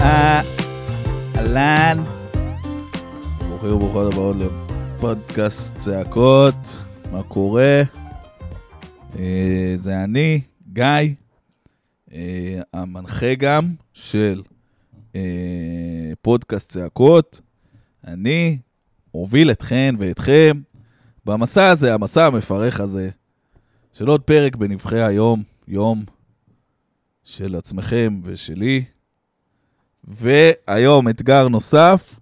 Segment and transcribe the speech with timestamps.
[0.00, 1.98] אהלן.
[3.48, 6.54] ברוכים וברוכות הבאות לפודקאסט צעקות,
[7.12, 7.82] מה קורה?
[9.18, 10.40] אה, זה אני,
[10.72, 10.84] גיא,
[12.12, 14.42] אה, המנחה גם של
[15.14, 17.40] אה, פודקאסט צעקות.
[18.06, 18.58] אני
[19.14, 20.60] אוביל אתכן ואתכם
[21.24, 23.10] במסע הזה, המסע המפרך הזה,
[23.92, 26.04] של עוד פרק בנבחי היום, יום
[27.24, 28.84] של עצמכם ושלי.
[30.04, 32.18] והיום אתגר נוסף,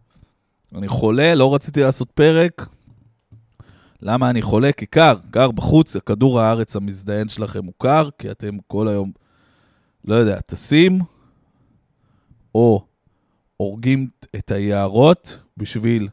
[0.75, 2.69] אני חולה, לא רציתי לעשות פרק.
[4.03, 4.73] למה אני חולה?
[4.73, 9.13] כי קר, קר בחוץ, כדור הארץ המזדיין שלכם הוא קר, כי אתם כל היום,
[10.05, 10.99] לא יודע, טסים,
[12.55, 12.85] או
[13.57, 16.09] הורגים את היערות בשביל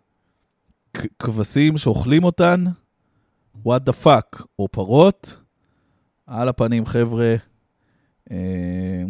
[1.20, 2.64] כבשים שאוכלים אותן,
[3.66, 5.38] what the fuck, או פרות,
[6.28, 7.36] על הפנים, חבר'ה.
[8.32, 9.04] אה,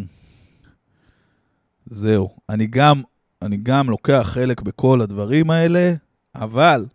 [1.86, 2.30] זהו.
[2.50, 3.02] אני גם,
[3.42, 5.94] אני גם לוקח חלק בכל הדברים האלה,
[6.36, 6.86] אבל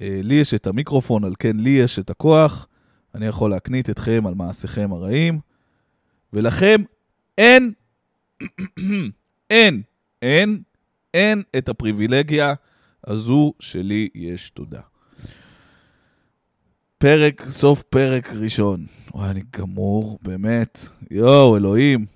[0.00, 2.68] אה, לי יש את המיקרופון, על כן לי יש את הכוח,
[3.14, 5.40] אני יכול להקנית אתכם על מעשיכם הרעים,
[6.32, 6.82] ולכם
[7.38, 7.72] אין,
[9.50, 9.82] אין,
[10.22, 10.62] אין,
[11.14, 12.54] אין את הפריבילגיה
[13.06, 14.80] הזו שלי יש תודה.
[16.98, 18.86] פרק, סוף פרק ראשון.
[19.14, 20.88] וואי, אני גמור, באמת.
[21.10, 22.06] יואו, אלוהים.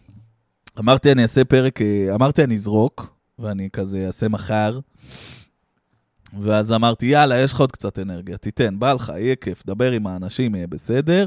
[0.79, 4.81] אמרתי אני אעשה פרק, אה, אמרתי אני אזרוק, ואני כזה אעשה מחר.
[6.41, 10.07] ואז אמרתי, יאללה, יש לך עוד קצת אנרגיה, תיתן, בא לך, יהיה כיף, דבר עם
[10.07, 11.27] האנשים, יהיה בסדר.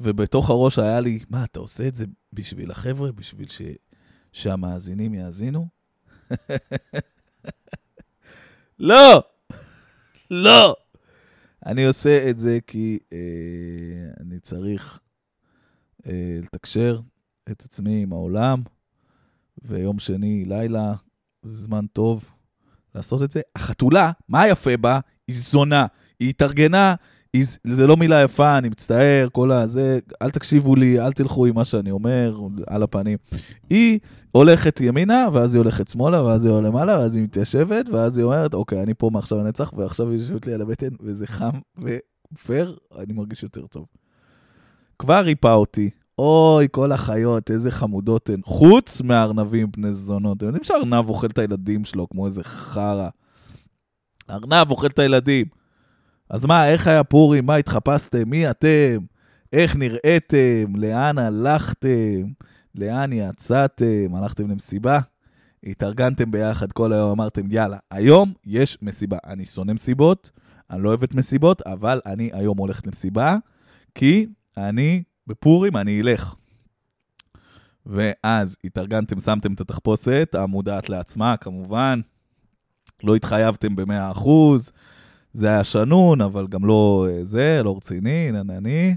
[0.00, 3.62] ובתוך הראש היה לי, מה, אתה עושה את זה בשביל החבר'ה, בשביל ש...
[4.32, 5.68] שהמאזינים יאזינו?
[8.80, 9.22] לא!
[10.30, 10.76] לא!
[11.66, 13.18] אני עושה את זה כי אה,
[14.20, 14.98] אני צריך
[16.06, 17.00] אה, לתקשר
[17.50, 18.62] את עצמי עם העולם,
[19.62, 20.94] ויום שני, לילה,
[21.42, 22.30] זה זמן טוב
[22.94, 23.40] לעשות את זה.
[23.56, 25.00] החתולה, מה יפה בה?
[25.28, 25.86] היא זונה.
[26.20, 26.94] היא התארגנה,
[27.64, 31.64] זה לא מילה יפה, אני מצטער, כל הזה, אל תקשיבו לי, אל תלכו עם מה
[31.64, 33.18] שאני אומר, על הפנים.
[33.70, 33.98] היא
[34.32, 38.24] הולכת ימינה, ואז היא הולכת שמאלה, ואז היא עולה למעלה, ואז היא מתיישבת, ואז היא
[38.24, 42.76] אומרת, אוקיי, אני פה מעכשיו לנצח, ועכשיו היא יושבת לי על הבטן, וזה חם ופייר,
[42.98, 43.86] אני מרגיש יותר טוב.
[44.98, 48.40] כבר ריפא אותי, אוי, כל החיות, איזה חמודות הן.
[48.44, 50.36] חוץ מהארנבים בני זונות.
[50.36, 53.08] אתם יודעים שהארנב אוכל את הילדים שלו כמו איזה חרא.
[54.28, 55.59] הארנב אוכל את הילדים.
[56.30, 57.46] אז מה, איך היה פורים?
[57.46, 58.30] מה התחפשתם?
[58.30, 58.98] מי אתם?
[59.52, 60.76] איך נראיתם?
[60.76, 62.22] לאן הלכתם?
[62.74, 64.14] לאן יצאתם?
[64.14, 64.98] הלכתם למסיבה?
[65.64, 69.18] התארגנתם ביחד כל היום, אמרתם, יאללה, היום יש מסיבה.
[69.26, 70.30] אני שונא מסיבות,
[70.70, 73.36] אני לא אוהב את מסיבות, אבל אני היום הולכת למסיבה,
[73.94, 74.26] כי
[74.56, 76.34] אני בפורים אני אלך.
[77.86, 82.00] ואז התארגנתם, שמתם את התחפושת, המודעת לעצמה כמובן,
[83.02, 84.28] לא התחייבתם ב-100%,
[85.32, 88.96] זה היה שנון, אבל גם לא אה, זה, לא רציני, ננני.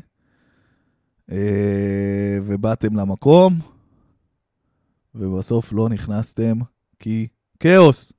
[1.31, 3.59] אה, ובאתם למקום,
[5.15, 6.59] ובסוף לא נכנסתם
[6.99, 7.27] כי
[7.59, 8.13] כאוס.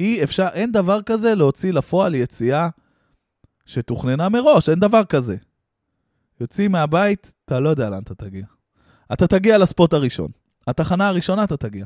[0.00, 2.68] אי אפשר, אין דבר כזה להוציא לפועל יציאה
[3.66, 5.36] שתוכננה מראש, אין דבר כזה.
[6.40, 8.46] יוצאים מהבית, אתה לא יודע לאן אתה תגיע.
[9.12, 10.30] אתה תגיע לספוט הראשון.
[10.66, 11.84] התחנה הראשונה אתה תגיע.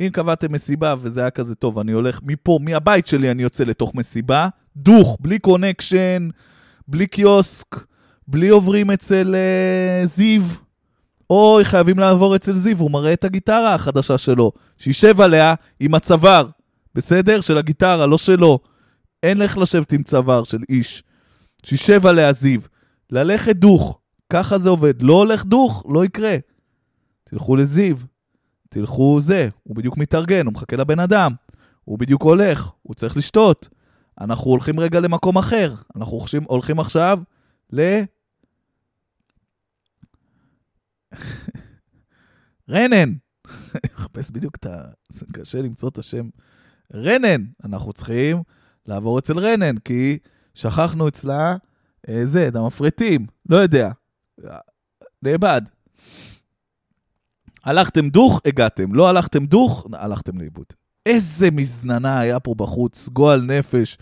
[0.00, 3.94] אם קבעתם מסיבה וזה היה כזה טוב, אני הולך מפה, מהבית שלי אני יוצא לתוך
[3.94, 6.28] מסיבה, דוך, בלי קונקשן,
[6.88, 7.84] בלי קיוסק,
[8.28, 10.42] בלי עוברים אצל uh, זיו.
[11.30, 16.48] אוי, חייבים לעבור אצל זיו, הוא מראה את הגיטרה החדשה שלו, שישב עליה עם הצוואר,
[16.94, 17.40] בסדר?
[17.40, 18.58] של הגיטרה, לא שלו.
[19.22, 21.02] אין לך לשבת עם צוואר של איש.
[21.64, 22.60] שישב עליה זיו.
[23.10, 23.98] ללכת דוך,
[24.32, 25.02] ככה זה עובד.
[25.02, 26.36] לא הולך דוך, לא יקרה.
[27.24, 27.96] תלכו לזיו,
[28.68, 31.32] תלכו זה, הוא בדיוק מתארגן, הוא מחכה לבן אדם,
[31.84, 33.68] הוא בדיוק הולך, הוא צריך לשתות.
[34.20, 37.18] אנחנו הולכים רגע למקום אחר, אנחנו הולכים, עכשיו
[37.72, 38.00] ל...
[42.70, 43.12] רנן.
[43.74, 44.84] אני מחפש בדיוק את ה...
[45.08, 46.28] זה קשה למצוא את השם.
[46.94, 47.44] רנן.
[47.64, 48.42] אנחנו צריכים
[48.86, 50.18] לעבור אצל רנן, כי
[50.54, 51.56] שכחנו אצלה
[52.08, 53.90] אה, זה, את המפרטים, לא יודע.
[55.22, 55.62] נאבד.
[57.64, 58.94] הלכתם דוך, הגעתם.
[58.94, 60.66] לא הלכתם דוך, הלכתם לאיבוד.
[61.06, 63.98] איזה מזננה היה פה בחוץ, גועל נפש.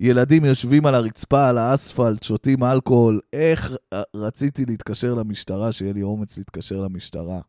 [0.00, 3.20] ילדים יושבים על הרצפה, על האספלט, שותים אלכוהול.
[3.32, 3.72] איך
[4.16, 7.40] רציתי להתקשר למשטרה, שיהיה לי אומץ להתקשר למשטרה.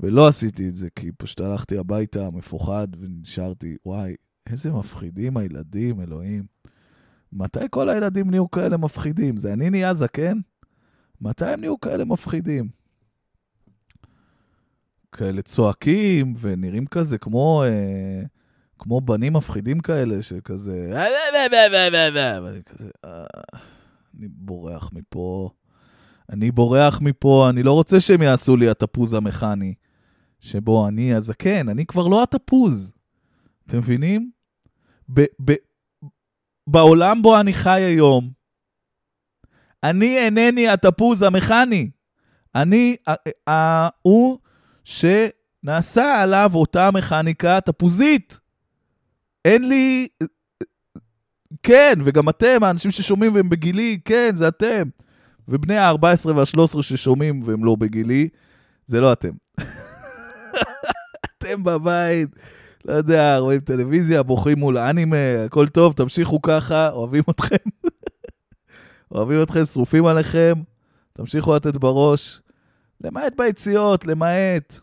[0.00, 4.14] ולא עשיתי את זה, כי פשוט הלכתי הביתה מפוחד ונשארתי, וואי,
[4.46, 6.44] איזה מפחידים הילדים, אלוהים.
[7.32, 9.36] מתי כל הילדים נהיו כאלה מפחידים?
[9.36, 10.38] זה אני נהיה זקן?
[11.20, 12.68] מתי הם נהיו כאלה מפחידים?
[15.16, 18.22] כאלה צועקים ונראים כזה כמו, אה,
[18.78, 20.90] כמו בנים מפחידים כאלה, שכזה...
[22.44, 22.90] ואני כזה...
[23.04, 23.24] אה,
[24.18, 25.50] אני בורח מפה.
[26.32, 29.74] אני בורח מפה, אני לא רוצה שהם יעשו לי התפוז המכני,
[30.40, 32.92] שבו אני הזקן, אני כבר לא התפוז.
[33.66, 34.30] אתם מבינים?
[35.14, 35.64] ב- ב-
[36.66, 38.30] בעולם בו אני חי היום,
[39.84, 41.90] אני אינני התפוז המכני.
[42.54, 42.96] אני
[43.46, 44.38] ההוא
[44.84, 48.38] שנעשה עליו אותה מכניקה תפוזית.
[49.44, 50.08] אין לי...
[51.62, 54.88] כן, וגם אתם, האנשים ששומעים והם בגילי, כן, זה אתם.
[55.48, 58.28] ובני ה-14 וה-13 ששומעים והם לא בגילי,
[58.86, 59.30] זה לא אתם.
[61.38, 62.28] אתם בבית,
[62.84, 65.16] לא יודע, רואים טלוויזיה, בוכים מול האנימה,
[65.46, 67.56] הכל טוב, תמשיכו ככה, אוהבים אתכם.
[69.12, 70.54] אוהבים אתכם, שרופים עליכם,
[71.12, 72.40] תמשיכו לתת בראש.
[73.04, 74.78] למעט ביציאות, למעט.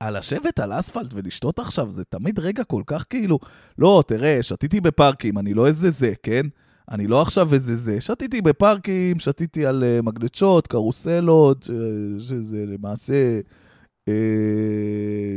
[0.00, 3.38] על לשבת על אספלט ולשתות עכשיו, זה תמיד רגע כל כך כאילו...
[3.78, 6.46] לא, תראה, שתיתי בפארקים, אני לא איזה זה, כן?
[6.90, 8.00] אני לא עכשיו איזה זה.
[8.00, 11.68] שתיתי בפארקים, שתיתי על uh, מגלשות, קרוסלות,
[12.20, 13.40] שזה למעשה
[14.10, 14.12] uh,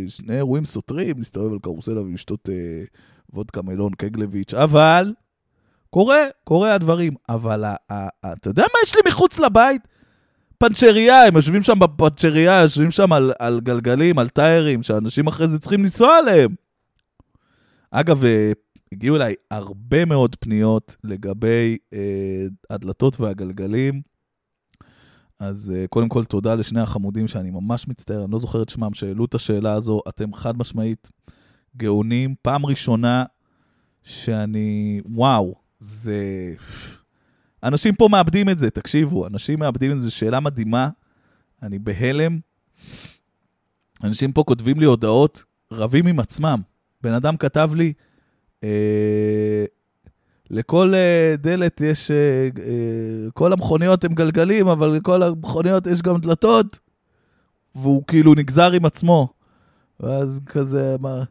[0.07, 2.97] שני אירועים סותרים, להסתובב על קרוסלה ולשתות uh,
[3.33, 5.13] וודקה מלון קגלביץ', אבל
[5.89, 7.13] קורה, קורה הדברים.
[7.29, 7.63] אבל
[8.25, 9.94] אתה יודע מה יש לי מחוץ לבית?
[10.69, 15.59] פנצ'ריה, הם יושבים שם בפנצ'ריה, יושבים שם על, על גלגלים, על טיירים, שאנשים אחרי זה
[15.59, 16.55] צריכים לנסוע עליהם.
[17.91, 18.51] אגב, אה,
[18.91, 24.01] הגיעו אליי הרבה מאוד פניות לגבי אה, הדלתות והגלגלים.
[25.39, 28.93] אז אה, קודם כל, תודה לשני החמודים שאני ממש מצטער, אני לא זוכר את שמם,
[28.93, 30.01] שהעלו את השאלה הזו.
[30.09, 31.09] אתם חד משמעית
[31.77, 32.35] גאונים.
[32.41, 33.23] פעם ראשונה
[34.03, 36.53] שאני, וואו, זה...
[37.65, 40.89] אנשים פה מאבדים את זה, תקשיבו, אנשים מאבדים את זה, זו שאלה מדהימה,
[41.63, 42.39] אני בהלם.
[44.03, 46.61] אנשים פה כותבים לי הודעות, רבים עם עצמם.
[47.03, 47.93] בן אדם כתב לי,
[48.63, 49.65] אה,
[50.49, 56.17] לכל אה, דלת יש, אה, אה, כל המכוניות הן גלגלים, אבל לכל המכוניות יש גם
[56.17, 56.79] דלתות,
[57.75, 59.27] והוא כאילו נגזר עם עצמו.
[59.99, 61.23] ואז כזה, מה...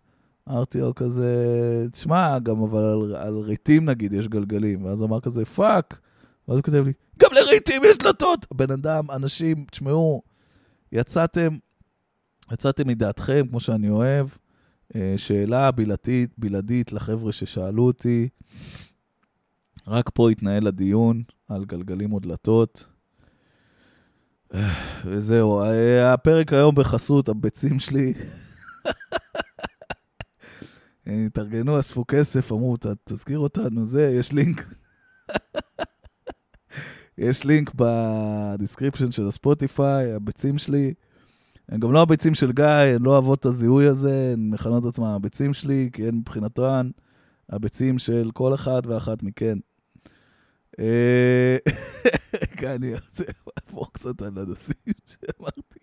[0.50, 4.84] אמרתי לו כזה, תשמע, גם אבל על, על רהיטים נגיד יש גלגלים.
[4.84, 6.00] ואז אמר כזה, fuck.
[6.48, 8.46] ואז הוא כותב לי, גם לרהיטים יש דלתות!
[8.54, 10.22] בן אדם, אנשים, תשמעו,
[10.92, 11.56] יצאתם,
[12.52, 14.28] יצאתם מדעתכם, כמו שאני אוהב.
[14.94, 18.28] אה, שאלה בלעדית, בלעדית לחבר'ה ששאלו אותי.
[19.86, 22.84] רק פה התנהל הדיון על גלגלים או דלתות.
[24.54, 24.72] אה,
[25.04, 28.14] וזהו, אה, הפרק היום בחסות הביצים שלי.
[31.06, 34.74] התארגנו, אספו כסף, אמרו, תזכיר אותנו, זה, יש לינק.
[37.18, 40.94] יש לינק ב description של הספוטיפיי, הביצים שלי.
[41.68, 45.08] הם גם לא הביצים של גיא, הן לא אוהבות את הזיהוי הזה, הן מכנות עצמן
[45.08, 46.90] הביצים שלי, כי הן מבחינתן
[47.50, 49.58] הביצים של כל אחד ואחת מכן.
[50.78, 51.56] אה,
[52.76, 55.78] אני רוצה לעבור קצת על הנושאים שאמרתי.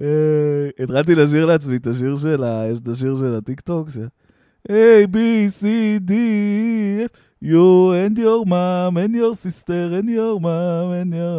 [0.00, 2.64] אה, התחלתי לשיר לעצמי את השיר של ה...
[2.72, 3.98] יש את השיר של הטיקטוק, ש...
[4.68, 5.16] A, B,
[5.48, 5.64] C,
[6.08, 6.12] D,
[7.04, 11.38] F, you and your mom and your sister and your mom and your...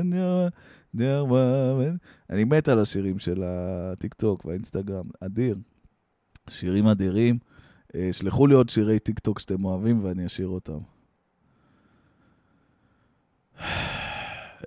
[0.00, 0.50] and your...
[0.94, 1.98] your mom
[2.30, 5.56] אני מת על השירים של הטיקטוק והאינסטגרם, אדיר.
[6.50, 7.38] שירים אדירים.
[7.94, 10.78] אה, שלחו לי עוד שירי טיקטוק שאתם אוהבים ואני אשאיר אותם.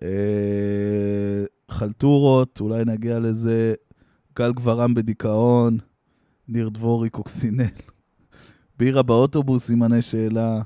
[0.04, 3.74] אה, חלטורות, אולי נגיע לזה.
[4.36, 5.78] גל גברם בדיכאון,
[6.48, 7.66] ניר דבורי קוקסינל.
[8.80, 10.62] בירה באוטובוס, סימני שאלה.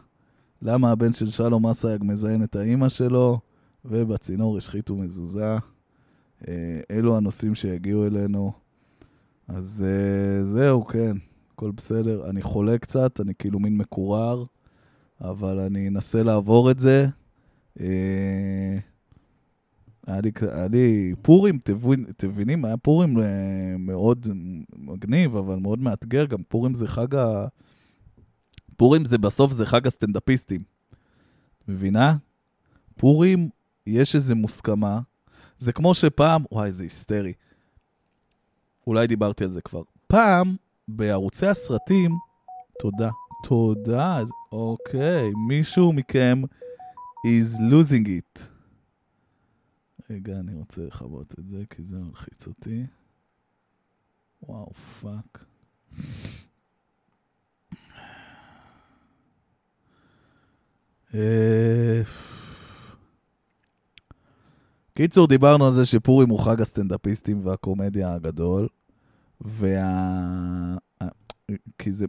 [0.61, 3.39] למה הבן של שלום אסייג מזיין את האימא שלו,
[3.85, 5.57] ובצינור השחיתו מזוזה.
[6.47, 8.51] אה, אלו הנושאים שהגיעו אלינו.
[9.47, 11.17] אז אה, זהו, כן,
[11.53, 12.29] הכל בסדר.
[12.29, 14.43] אני חולה קצת, אני כאילו מין מקורר,
[15.21, 17.07] אבל אני אנסה לעבור את זה.
[17.79, 18.77] אה,
[20.07, 21.59] היה לי, היה לי פורים,
[22.09, 22.65] אתם מבינים?
[22.65, 23.17] היה פורים
[23.79, 24.27] מאוד
[24.77, 26.25] מגניב, אבל מאוד מאתגר.
[26.25, 27.47] גם פורים זה חג ה...
[28.77, 30.63] פורים זה בסוף זה חג הסטנדאפיסטים.
[31.67, 32.15] מבינה?
[32.97, 33.49] פורים,
[33.85, 35.01] יש איזו מוסכמה.
[35.57, 37.33] זה כמו שפעם, וואי, זה היסטרי.
[38.87, 39.81] אולי דיברתי על זה כבר.
[40.07, 40.55] פעם,
[40.87, 42.11] בערוצי הסרטים,
[42.79, 43.09] תודה,
[43.43, 46.41] תודה, אוקיי, מישהו מכם
[47.27, 48.41] is losing it.
[50.09, 52.85] רגע, אני רוצה לכבות את זה, כי זה מלחיץ אותי.
[54.43, 55.45] וואו, fuck.
[64.93, 68.67] קיצור, דיברנו על זה שפורים הוא חג הסטנדאפיסטים והקומדיה הגדול,
[69.41, 70.75] וה...
[71.77, 72.05] כי זה...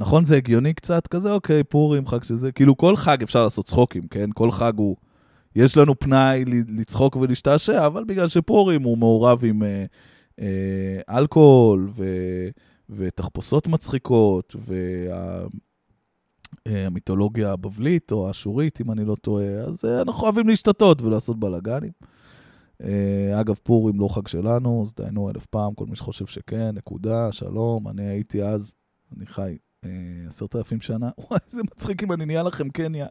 [0.00, 4.08] נכון, זה הגיוני קצת כזה, אוקיי, פורים, חג שזה, כאילו כל חג אפשר לעשות צחוקים,
[4.08, 4.30] כן?
[4.34, 4.96] כל חג הוא...
[5.56, 9.84] יש לנו פנאי לצחוק ולהשתעשע, אבל בגלל שפורים הוא מעורב עם אה,
[10.40, 12.04] אה, אלכוהול ו,
[12.90, 14.56] ותחפושות מצחיקות,
[16.68, 21.92] והמיתולוגיה הבבלית או האשורית, אם אני לא טועה, אז אה, אנחנו אוהבים להשתתות ולעשות בלאגנים.
[22.82, 27.32] אה, אגב, פורים לא חג שלנו, אז דיינו אלף פעם, כל מי שחושב שכן, נקודה,
[27.32, 28.74] שלום, אני הייתי אז,
[29.16, 29.90] אני חי אה,
[30.28, 33.06] עשרת אלפים שנה, וואי, איזה מצחיק אם אני נהיה לכם קניה.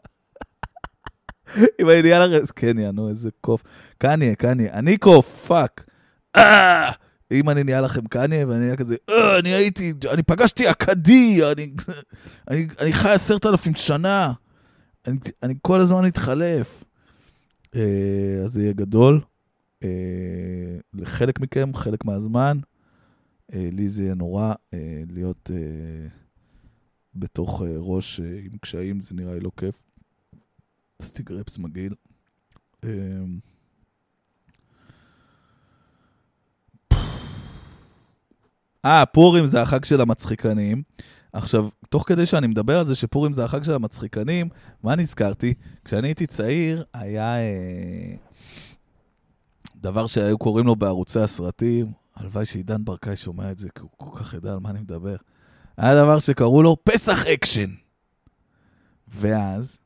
[1.82, 3.64] אם אני נהיה לכם, קניה, נו, איזה קוף.
[3.98, 5.90] קניה, קניה, אני קוף, פאק.
[7.32, 7.38] אה!
[7.38, 11.72] אם אני נהיה לכם קניה, ואני נהיה כזה, אה, אני הייתי, אני פגשתי אכדי, אני,
[12.50, 14.34] אני, אני חי עשרת אלפים שנה,
[15.08, 16.84] אני, אני כל הזמן מתחלף.
[17.74, 19.22] אז זה יהיה גדול.
[20.94, 22.58] לחלק מכם, חלק מהזמן.
[23.54, 24.54] לי זה יהיה נורא
[25.10, 25.52] להיות
[27.16, 29.82] בתוך ראש עם קשיים, זה נראה לי לא כיף.
[31.02, 31.94] סטיג רפס מגעיל.
[32.84, 33.40] אמ,
[38.86, 40.84] אה, פורים זה החג של המצחיקנים.
[41.34, 44.50] עכשיו, תוך כדי שאני מדבר על זה שפורים זה החג של המצחיקנים,
[44.84, 45.54] מה נזכרתי?
[45.86, 48.16] כשאני הייתי צעיר, היה אה,
[49.76, 54.20] דבר שהיו קוראים לו בערוצי הסרטים, הלוואי שעידן ברקאי שומע את זה, כי הוא כל
[54.20, 55.16] כך ידע על מה אני מדבר.
[55.78, 57.70] היה דבר שקראו לו פסח אקשן.
[59.08, 59.80] ואז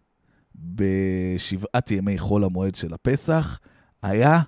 [0.56, 3.60] בשבעת ימי חול המועד של הפסח,
[4.04, 4.42] היה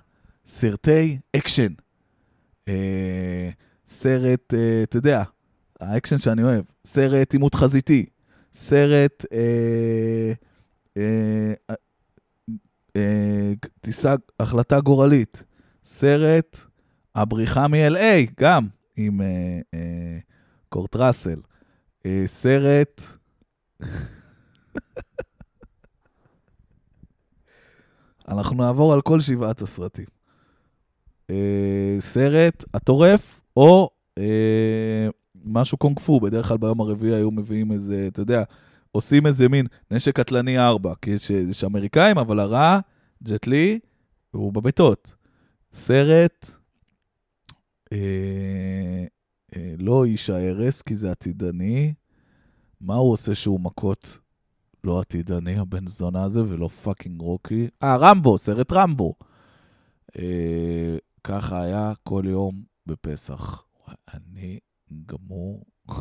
[0.46, 1.72] סרטי אקשן.
[2.68, 3.50] אה,
[3.92, 5.22] סרט, אה, אתה יודע,
[5.80, 8.06] האקשן שאני אוהב, סרט עימות חזיתי,
[8.52, 10.32] סרט אה,
[12.96, 15.44] אה, טיסה, החלטה גורלית,
[15.84, 16.58] סרט
[17.14, 19.20] הבריחה מ-LA, גם עם
[20.68, 21.40] קורט ראסל,
[22.26, 23.02] סרט...
[28.28, 30.06] אנחנו נעבור על כל שבעת הסרטים.
[32.00, 35.08] סרט הטורף, או אה,
[35.44, 38.42] משהו קונג פו, בדרך כלל ביום הרביעי היו מביאים איזה, אתה יודע,
[38.92, 42.78] עושים איזה מין נשק קטלני 4, כי יש, יש אמריקאים, אבל הרע,
[43.22, 43.78] ג'ט לי,
[44.30, 45.14] הוא בביתות.
[45.72, 46.50] סרט,
[47.92, 49.04] אה,
[49.56, 51.94] אה, לא איש ההרס, כי זה עתידני.
[52.80, 54.18] מה הוא עושה שהוא מכות
[54.84, 57.68] לא עתידני, הבן זונה הזה, ולא fucking רוקי.
[57.82, 59.14] אה, רמבו, סרט רמבו.
[60.18, 63.64] אה, ככה היה כל יום בפסח.
[64.14, 64.58] אני
[65.06, 65.64] גמור.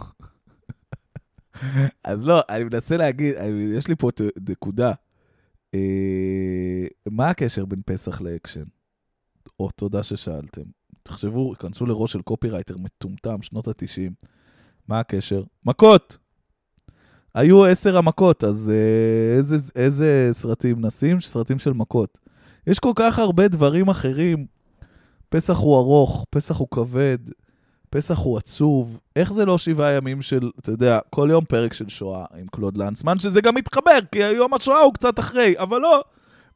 [2.04, 3.36] אז לא, אני מנסה להגיד,
[3.78, 4.10] יש לי פה
[4.50, 4.94] נקודה.
[5.74, 8.64] אה, מה הקשר בין פסח לאקשן?
[9.60, 10.62] או, תודה ששאלתם.
[11.04, 14.28] תחשבו, כנסו לראש של קופירייטר מטומטם, שנות ה-90.
[14.88, 15.44] מה הקשר?
[15.66, 16.18] מכות!
[17.34, 21.22] היו עשר המכות, אז אה, איזה, איזה סרטים נשים?
[21.22, 22.20] סרטים של מכות.
[22.68, 24.46] יש כל כך הרבה דברים אחרים.
[25.32, 27.18] פסח הוא ארוך, פסח הוא כבד,
[27.90, 29.00] פסח הוא עצוב.
[29.16, 32.78] איך זה לא שבעה ימים של, אתה יודע, כל יום פרק של שואה עם קלוד
[32.78, 36.04] לנסמן, שזה גם מתחבר, כי יום השואה הוא קצת אחרי, אבל לא.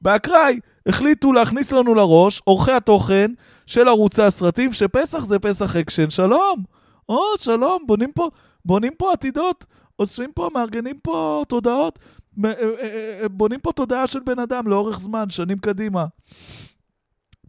[0.01, 3.31] באקראי החליטו להכניס לנו לראש עורכי התוכן
[3.65, 6.09] של ערוצי הסרטים, שפסח זה פסח אקשן.
[6.09, 6.63] שלום!
[7.09, 8.29] או, שלום, בונים פה,
[8.65, 9.65] בונים פה עתידות.
[9.99, 11.99] אוספים פה, מארגנים פה תודעות,
[12.45, 16.05] אה, אה, אה, בונים פה תודעה של בן אדם לאורך זמן, שנים קדימה.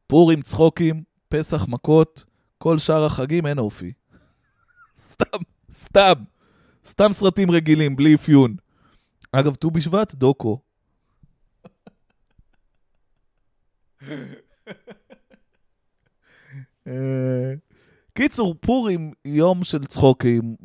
[0.07, 2.25] פורים, צחוקים, פסח, מכות,
[2.59, 3.93] כל שאר החגים אין אופי.
[5.03, 5.39] סתם,
[5.75, 6.13] סתם.
[6.87, 8.57] סתם סרטים רגילים, בלי אפיון.
[9.33, 10.61] אגב, ט"ו בשבט, דוקו.
[18.15, 20.57] קיצור, פורים, יום של צחוקים,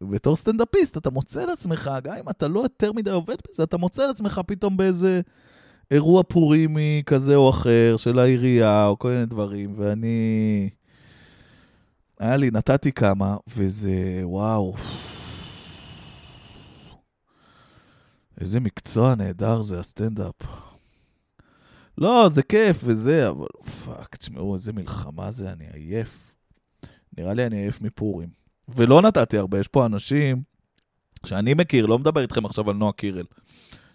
[0.00, 3.76] ובתור סטנדאפיסט אתה מוצא את עצמך, גם אם אתה לא יותר מדי עובד בזה, אתה
[3.76, 5.20] מוצא את עצמך פתאום באיזה
[5.90, 10.68] אירוע פורימי כזה או אחר של העירייה, או כל מיני דברים, ואני...
[12.18, 14.74] היה לי, נתתי כמה, וזה, וואו.
[18.40, 20.34] איזה מקצוע נהדר זה הסטנדאפ.
[21.98, 23.46] לא, זה כיף וזה, אבל
[23.84, 26.34] fuck, תשמעו, איזה מלחמה זה, אני עייף.
[27.18, 28.28] נראה לי אני עייף מפורים.
[28.68, 30.42] ולא נתתי הרבה, יש פה אנשים
[31.26, 33.26] שאני מכיר, לא מדבר איתכם עכשיו על נועה קירל,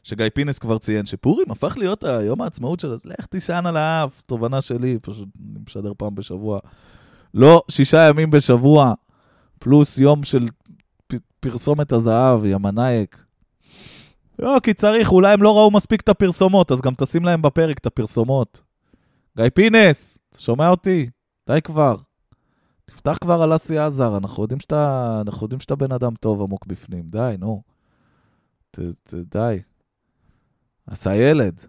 [0.03, 4.21] שגיא פינס כבר ציין שפורים הפך להיות יום העצמאות שלה, אז לך תישן על האף,
[4.25, 6.59] תובנה שלי, פשוט אני משדר פעם בשבוע.
[7.33, 8.93] לא שישה ימים בשבוע,
[9.59, 10.47] פלוס יום של
[11.07, 13.17] פ- פרסומת הזהב, יא מנאייק.
[14.39, 17.77] לא, כי צריך, אולי הם לא ראו מספיק את הפרסומות, אז גם תשים להם בפרק
[17.77, 18.61] את הפרסומות.
[19.37, 21.09] גיא פינס, אתה שומע אותי?
[21.49, 21.95] די כבר.
[22.85, 26.65] תפתח כבר על אסי עזר, אנחנו יודעים שאתה, אנחנו יודעים שאתה בן אדם טוב עמוק
[26.65, 27.03] בפנים.
[27.09, 27.61] די, נו.
[28.71, 29.59] ת, ת, די.
[30.91, 31.61] עשה ילד.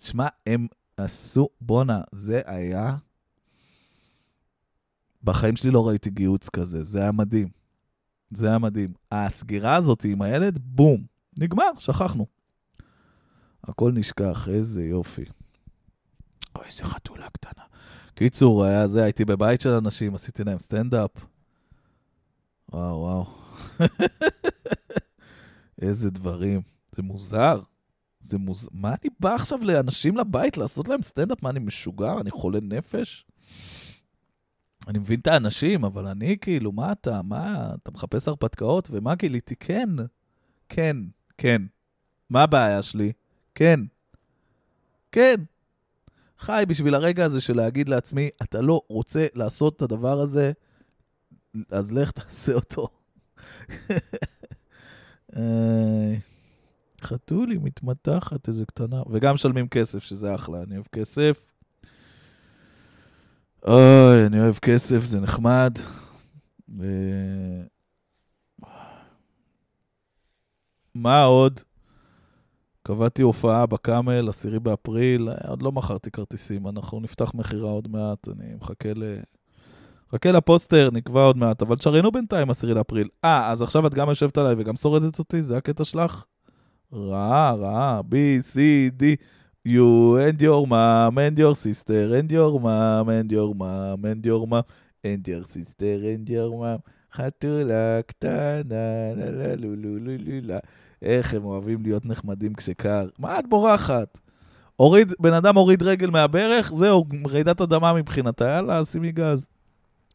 [0.00, 0.66] שמע, הם
[0.96, 2.96] עשו, בואנה, זה היה...
[5.24, 7.48] בחיים שלי לא ראיתי גיוץ כזה, זה היה מדהים.
[8.30, 8.92] זה היה מדהים.
[9.12, 11.06] הסגירה הזאת עם הילד, בום,
[11.38, 12.26] נגמר, שכחנו.
[13.64, 15.24] הכל נשכח, איזה יופי.
[16.56, 17.64] אוי, איזה חתולה קטנה.
[18.14, 21.10] קיצור, היה זה, הייתי בבית של אנשים, עשיתי להם סטנדאפ.
[22.72, 23.26] וואו, וואו.
[25.82, 26.60] איזה דברים.
[26.92, 27.60] זה מוזר.
[28.28, 28.68] זה מוזר.
[28.72, 31.42] מה אני בא עכשיו לאנשים לבית לעשות להם סטנדאפ?
[31.42, 32.20] מה, אני משוגע?
[32.20, 33.26] אני חולה נפש?
[34.88, 37.22] אני מבין את האנשים, אבל אני כאילו, מה אתה?
[37.22, 37.70] מה?
[37.82, 38.88] אתה מחפש הרפתקאות?
[38.90, 39.56] ומה גיליתי?
[39.56, 39.88] כן,
[40.68, 40.96] כן,
[41.38, 41.62] כן.
[42.30, 43.12] מה הבעיה שלי?
[43.54, 43.80] כן.
[45.12, 45.34] כן.
[46.38, 50.52] חי בשביל הרגע הזה של להגיד לעצמי, אתה לא רוצה לעשות את הדבר הזה,
[51.70, 52.88] אז לך תעשה אותו.
[57.02, 59.02] חתולי מתמתחת, איזה קטנה.
[59.10, 61.52] וגם משלמים כסף, שזה אחלה, אני אוהב כסף.
[63.66, 65.78] אוי, אני אוהב כסף, זה נחמד.
[66.78, 66.84] ו...
[70.94, 71.60] מה עוד?
[72.82, 78.54] קבעתי הופעה בקאמל, עשירי באפריל, עוד לא מכרתי כרטיסים, אנחנו נפתח מכירה עוד מעט, אני
[78.60, 79.02] מחכה ל...
[80.08, 83.08] מחכה לפוסטר, נקבע עוד מעט, אבל תשריינו בינתיים עשירי לאפריל.
[83.24, 86.24] אה, אז עכשיו את גם יושבת עליי וגם שורדת אותי, זה הקטע שלך?
[86.92, 89.16] רעה, רעה, B, C, D,
[89.68, 94.46] you and your mom and your sister and your mom and your mom and your
[94.46, 94.64] mom
[95.04, 96.80] and your sister and your mom.
[97.14, 100.58] חתולה קטנה, לה לה לו לו לו לו לה.
[101.02, 103.08] איך הם אוהבים להיות נחמדים כשקר.
[103.18, 104.18] מה את בורחת?
[104.76, 109.48] הוריד, בן אדם הוריד רגל מהברך, זהו, רעידת אדמה מבחינתה, יאללה, שימי גז.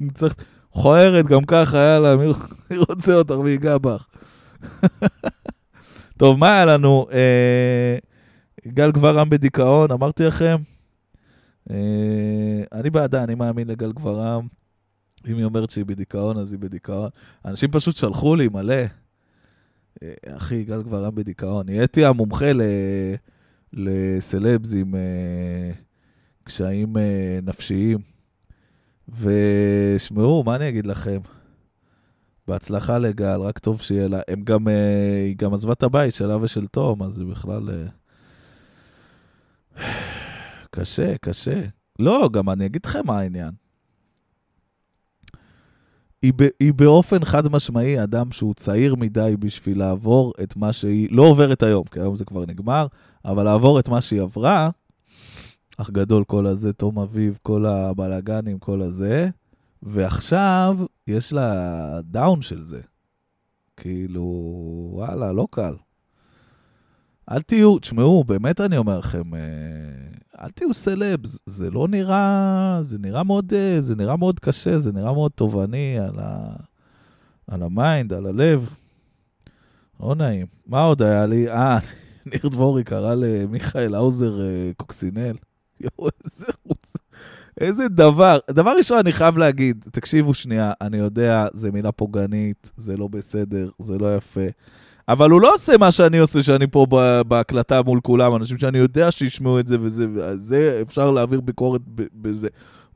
[0.02, 0.36] אם צריך,
[0.70, 4.08] כוערת גם ככה, יאללה, מי רוצה אותך ויגע בך.
[6.24, 7.08] טוב, מה היה לנו?
[7.12, 7.98] אה,
[8.68, 10.56] גל גברם בדיכאון, אמרתי לכם?
[11.72, 14.48] אה, אני בעדה, אני מאמין לגל גברם.
[15.28, 17.10] אם היא אומרת שהיא בדיכאון, אז היא בדיכאון.
[17.46, 18.84] אנשים פשוט שלחו לי מלא.
[20.04, 21.66] אה, אחי, גל גברם בדיכאון.
[21.66, 22.62] נהייתי המומחה ל...
[23.74, 25.72] לסלבס עם אה,
[26.44, 27.98] קשיים אה, נפשיים.
[29.10, 31.20] ושמעו, מה אני אגיד לכם?
[32.48, 34.20] בהצלחה לגל, רק טוב שיהיה לה.
[34.28, 37.70] הם גם, אה, היא גם עזבה את הבית שלה ושל תום, אז זה בכלל...
[37.70, 37.86] אה,
[40.72, 41.62] קשה, קשה.
[42.00, 43.52] לא, גם אני אגיד לכם מה העניין.
[46.22, 51.24] היא, היא באופן חד משמעי אדם שהוא צעיר מדי בשביל לעבור את מה שהיא, לא
[51.24, 52.88] עוברת היום, כי היום זה כבר נגמר,
[53.26, 54.70] אבל לעבור את מה שהיא עברה,
[55.78, 59.30] אח גדול כל הזה, תום אביב, כל הבלאגנים, כל הזה,
[59.84, 62.82] ועכשיו יש לה down של זה.
[63.78, 64.24] כאילו,
[64.94, 65.76] וואלה, לא קל.
[67.32, 73.00] אל תהיו, תשמעו, באמת אני אומר לכם, אה, אל תהיו סלבס, זה לא נראה, זה
[73.00, 76.20] נראה מאוד, אה, זה נראה מאוד קשה, זה נראה מאוד תובעני על,
[77.48, 78.76] על ה mind, על הלב.
[80.00, 80.46] לא נעים.
[80.68, 81.50] מה עוד היה לי?
[81.50, 81.80] אה,
[82.32, 85.36] ניר דבורי קרא למיכאל האוזר אה, קוקסינל.
[85.82, 86.94] יואו, איזה חוץ...
[87.62, 88.38] איזה דבר.
[88.52, 93.70] דבר ראשון, אני חייב להגיד, תקשיבו שנייה, אני יודע, זו מילה פוגענית, זה לא בסדר,
[93.80, 94.46] זה לא יפה.
[95.08, 96.86] אבל הוא לא עושה מה שאני עושה, שאני פה
[97.28, 100.06] בהקלטה מול כולם, אנשים שאני יודע שישמעו את זה וזה,
[100.38, 101.82] זה אפשר להעביר ביקורת
[102.14, 102.48] בזה.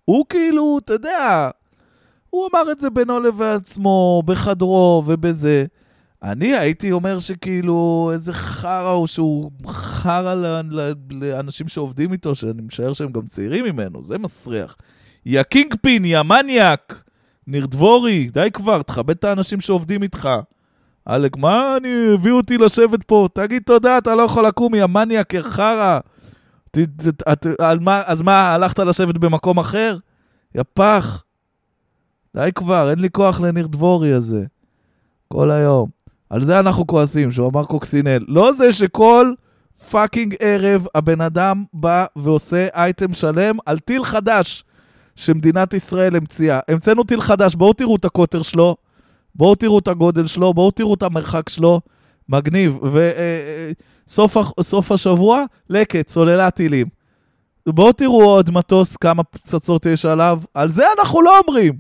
[0.06, 1.50] הוא כאילו, אתה יודע,
[2.30, 5.66] הוא אמר את זה בינו לבין עצמו, בחדרו ובזה.
[6.24, 10.62] אני הייתי אומר שכאילו, איזה חרא הוא שהוא חרא
[11.12, 14.76] לאנשים שעובדים איתו, שאני משער שהם גם צעירים ממנו, זה מסריח.
[15.26, 17.04] יא kingpin, יא מניאק,
[17.48, 20.30] ניר דבורי, די כבר, תכבד את האנשים שעובדים איתך.
[21.06, 23.28] עלק, מה אני, הביאו אותי לשבת פה?
[23.34, 26.00] תגיד תודה, אתה לא יכול לקום, יא מניאק, יא חרא.
[28.06, 29.98] אז מה, הלכת לשבת במקום אחר?
[30.56, 31.24] יא פח.
[32.36, 34.46] די כבר, אין לי כוח לניר דבורי הזה.
[35.28, 35.97] כל היום.
[36.30, 38.26] על זה אנחנו כועסים, שהוא אמר קוקסינל.
[38.28, 39.34] לא זה שכל
[39.90, 44.64] fucking ערב הבן אדם בא ועושה אייטם שלם על טיל חדש
[45.16, 46.60] שמדינת ישראל המציאה.
[46.68, 48.76] המצאנו טיל חדש, בואו תראו את הקוטר שלו,
[49.36, 51.82] בואו תראו את הגודל שלו, בואו תראו את המרחק שלו.
[52.30, 52.80] מגניב.
[54.08, 56.88] וסוף השבוע, לקט, סוללת טילים.
[57.68, 60.42] בואו תראו עוד מטוס, כמה פצצות יש עליו.
[60.54, 61.74] על זה אנחנו לא אומרים.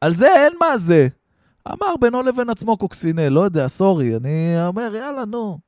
[0.00, 1.08] על זה אין מה זה.
[1.68, 5.58] אמר בינו לבין עצמו קוקסינל, לא יודע, סורי, אני אומר, יאללה, נו.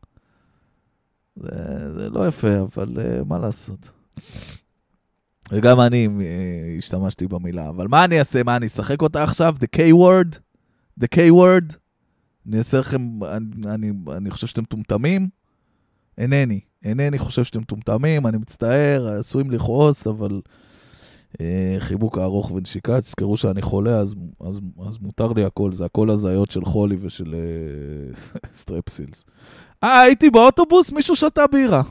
[1.36, 3.90] זה, זה לא יפה, אבל uh, מה לעשות.
[5.52, 8.42] וגם אני uh, השתמשתי במילה, אבל מה אני אעשה?
[8.42, 9.54] מה, אני אשחק אותה עכשיו?
[9.60, 10.38] The K-word?
[11.00, 11.76] The K-word?
[12.46, 15.28] אני אעשה לכם, אני, אני, אני חושב שאתם מטומטמים?
[16.18, 16.60] אינני.
[16.84, 20.40] אינני חושב שאתם מטומטמים, אני מצטער, עשויים לכעוס, אבל
[21.78, 26.50] חיבוק הארוך ונשיקה, תזכרו שאני חולה, אז, אז, אז מותר לי הכל, זה הכל הזיות
[26.50, 28.16] של חולי ושל אה,
[28.60, 29.24] סטרפסילס.
[29.84, 31.82] אה, הייתי באוטובוס, מישהו שתה בירה.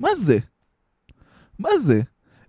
[0.00, 0.38] מה זה?
[1.58, 2.00] מה זה?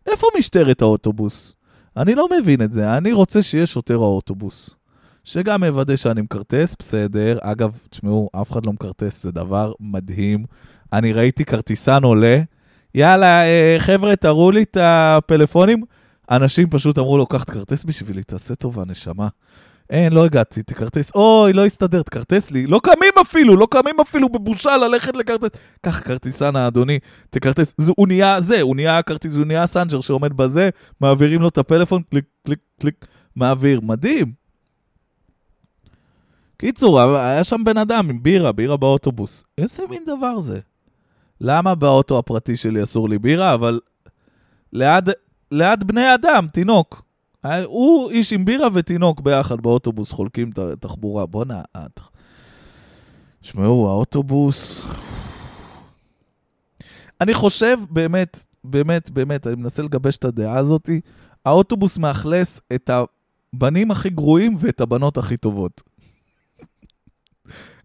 [0.07, 1.55] איפה משטרת האוטובוס?
[1.97, 4.75] אני לא מבין את זה, אני רוצה שיהיה שוטר האוטובוס.
[5.23, 7.37] שגם יוודא שאני מקרטס, בסדר.
[7.41, 10.45] אגב, תשמעו, אף אחד לא מקרטס, זה דבר מדהים.
[10.93, 12.41] אני ראיתי כרטיסן עולה,
[12.95, 15.81] יאללה, אה, חבר'ה, תראו לי את הפלאפונים.
[16.31, 19.27] אנשים פשוט אמרו לו, קח את כרטס בשבילי, תעשה טובה, נשמה.
[19.89, 21.11] אין, לא הגעתי, תכרטס.
[21.15, 22.67] אוי, לא הסתדר, תכרטס לי.
[22.67, 25.59] לא קמים אפילו, לא קמים אפילו בבושה ללכת לכרטס.
[25.81, 27.73] קח כרטיסן האדוני, תכרטס.
[27.77, 30.69] זה, הוא נהיה זה, הוא נהיה הכרטיס, הוא נהיה הסנג'ר שעומד בזה,
[31.01, 33.05] מעבירים לו את הפלאפון, קליק, קליק, קליק,
[33.35, 33.81] מעביר.
[33.81, 34.33] מדהים.
[36.57, 39.43] קיצור, היה שם בן אדם עם בירה, בירה באוטובוס.
[39.57, 40.59] איזה מין דבר זה?
[41.41, 43.79] למה באוטו הפרטי שלי אסור לי בירה, אבל
[44.73, 45.09] ליד,
[45.51, 47.01] ליד בני אדם, תינוק.
[47.63, 51.25] הוא איש עם בירה ותינוק ביחד באוטובוס, חולקים את התחבורה.
[51.25, 51.61] בואנה,
[53.41, 54.85] תשמעו, האוטובוס...
[57.21, 61.01] אני חושב, באמת, באמת, באמת, אני מנסה לגבש את הדעה הזאתי,
[61.45, 62.89] האוטובוס מאכלס את
[63.53, 65.83] הבנים הכי גרועים ואת הבנות הכי טובות.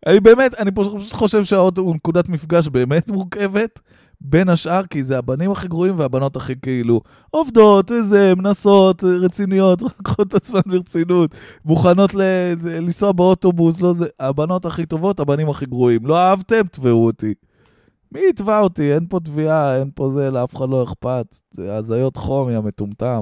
[0.06, 3.80] אני באמת, אני פשוט חושב שהאוטו הוא נקודת מפגש באמת מורכבת,
[4.20, 10.22] בין השאר, כי זה הבנים הכי גרועים והבנות הכי כאילו עובדות, וזה, מנסות, רציניות, לקחו
[10.22, 11.34] את עצמן ברצינות,
[11.64, 12.14] מוכנות
[12.64, 16.06] לנסוע באוטובוס, לא זה, הבנות הכי טובות, הבנים הכי גרועים.
[16.06, 16.62] לא אהבתם?
[16.72, 17.34] תבעו אותי.
[18.12, 18.94] מי יתבע אותי?
[18.94, 21.36] אין פה תביעה, אין פה זה, לאף אחד לא אכפת.
[21.50, 23.20] זה הזיות חום, יא מטומטם.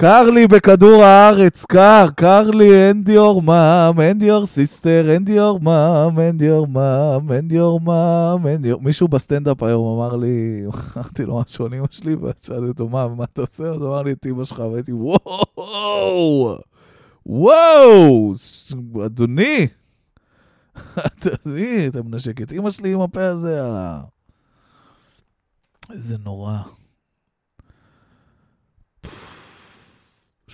[0.00, 5.58] קר לי בכדור הארץ, קר, קר לי, end your mom, end your sister, end your
[5.62, 8.78] mom, end your mom, end your mom, end your...
[8.80, 10.64] מישהו בסטנדאפ היום אמר לי,
[10.96, 13.64] אמרתי לו משהו על אמא שלי, ושאלתי אותו, מה, מה אתה עושה?
[13.64, 16.58] אז אמר לי את אמא שלך, והייתי, וואו,
[17.26, 18.32] וואו,
[19.06, 19.66] אדוני,
[21.06, 24.00] אדוני, אתה מנשק את אמא שלי עם הפה הזה, יאללה.
[25.92, 26.58] איזה נורא.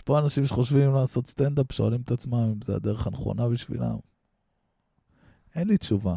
[0.04, 3.96] פה אנשים שחושבים לעשות סטנדאפ, שואלים את עצמם אם זה הדרך הנכונה בשבילם.
[5.54, 6.16] אין לי תשובה.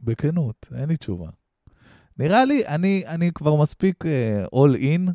[0.00, 1.30] בכנות, אין לי תשובה.
[2.18, 4.08] נראה לי, אני, אני כבר מספיק uh,
[4.54, 5.10] all in,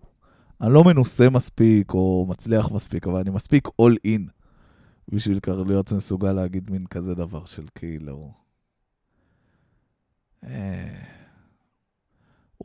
[0.62, 4.22] אני לא מנוסה מספיק או מצליח מספיק, אבל אני מספיק all in
[5.12, 8.34] בשביל להיות מסוגל להגיד מין כזה דבר של כאילו...
[10.44, 11.00] אה,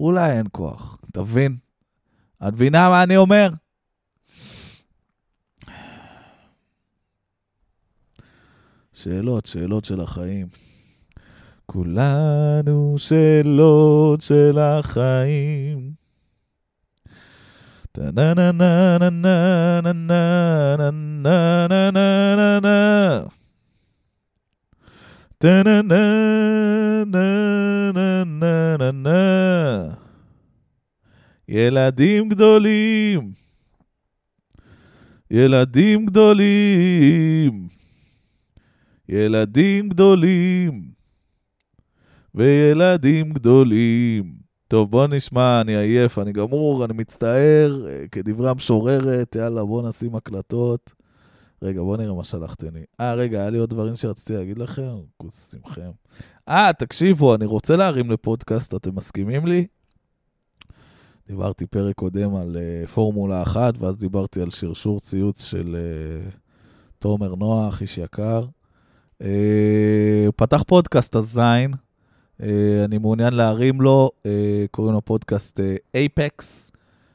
[0.01, 1.57] אולי אין כוח, תבין?
[2.49, 3.51] את מבינה מה אני אומר?
[9.03, 10.47] שאלות, שאלות של החיים.
[11.67, 15.93] כולנו שאלות של החיים.
[31.49, 33.33] ילדים גדולים,
[35.31, 37.72] ילדים גדולים.
[39.13, 40.83] ילדים גדולים
[42.35, 44.35] וילדים גדולים.
[44.69, 50.93] טוב, בוא נשמע, אני עייף, אני גמור, אני מצטער, כדברי המשוררת, יאללה, בוא נשים הקלטות.
[51.63, 52.85] רגע, בוא נראה מה שלחתם לי.
[53.01, 55.91] אה, רגע, היה לי עוד דברים שרציתי להגיד לכם, כוס שמכם.
[56.49, 59.67] אה, תקשיבו, אני רוצה להרים לפודקאסט, אתם מסכימים לי?
[61.29, 66.37] דיברתי פרק קודם על uh, פורמולה אחת, ואז דיברתי על שרשור ציוץ של uh,
[66.99, 68.47] תומר נוח, איש יקר.
[69.23, 71.75] אה, הוא פתח פודקאסט הזין,
[72.43, 75.61] אה, אני מעוניין להרים לו, אה, קוראים לו פודקאסט
[75.95, 76.73] אייפקס,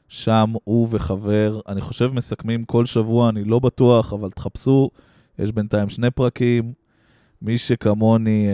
[0.08, 4.90] שם הוא וחבר, אני חושב מסכמים כל שבוע, אני לא בטוח, אבל תחפשו,
[5.38, 6.72] יש בינתיים שני פרקים.
[7.42, 8.48] מי שכמוני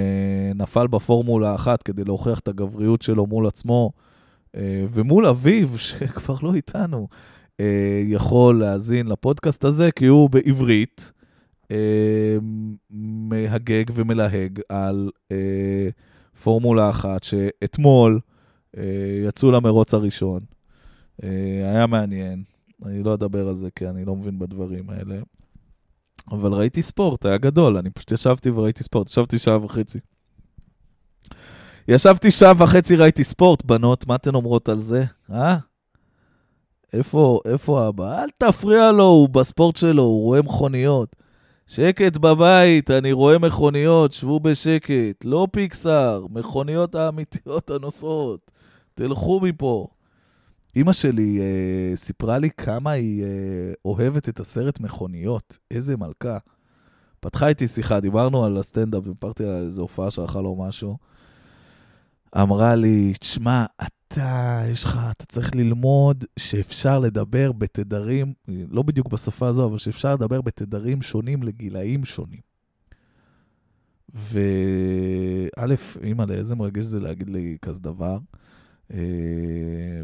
[0.54, 3.90] נפל בפורמולה אחת כדי להוכיח את הגבריות שלו מול עצמו
[4.92, 7.08] ומול אביו, שכבר לא איתנו,
[8.04, 11.12] יכול להאזין לפודקאסט הזה, כי הוא בעברית.
[11.70, 12.36] אה,
[13.28, 15.88] מהגג ומלהג על אה,
[16.42, 18.20] פורמולה אחת, שאתמול
[18.76, 18.82] אה,
[19.28, 20.40] יצאו למרוץ הראשון.
[21.22, 21.28] אה,
[21.72, 22.42] היה מעניין.
[22.84, 25.20] אני לא אדבר על זה כי אני לא מבין בדברים האלה.
[26.30, 29.98] אבל ראיתי ספורט, היה גדול, אני פשוט ישבתי וראיתי ספורט, ישבתי שעה וחצי.
[31.88, 35.04] ישבתי שעה וחצי, ראיתי ספורט, בנות, מה אתן אומרות על זה?
[35.30, 35.56] אה?
[36.92, 38.22] איפה, איפה אבא?
[38.22, 41.16] אל תפריע לו, הוא בספורט שלו, הוא רואה מכוניות.
[41.66, 45.24] שקט בבית, אני רואה מכוניות, שבו בשקט.
[45.24, 48.50] לא פיקסאר, מכוניות האמיתיות הנוסעות.
[48.94, 49.86] תלכו מפה.
[50.76, 53.28] אימא שלי אה, סיפרה לי כמה היא אה,
[53.84, 55.58] אוהבת את הסרט מכוניות.
[55.70, 56.38] איזה מלכה.
[57.20, 60.96] פתחה איתי שיחה, דיברנו על הסטנדאפ, דיברתי על איזו הופעה שערכה לו משהו.
[62.42, 69.48] אמרה לי, תשמע, אתה, יש לך, אתה צריך ללמוד שאפשר לדבר בתדרים, לא בדיוק בשפה
[69.48, 72.40] הזו, אבל שאפשר לדבר בתדרים שונים לגילאים שונים.
[74.14, 78.18] וא', אימא, לאיזה מרגש זה להגיד לי כזה דבר,
[78.92, 78.98] אה,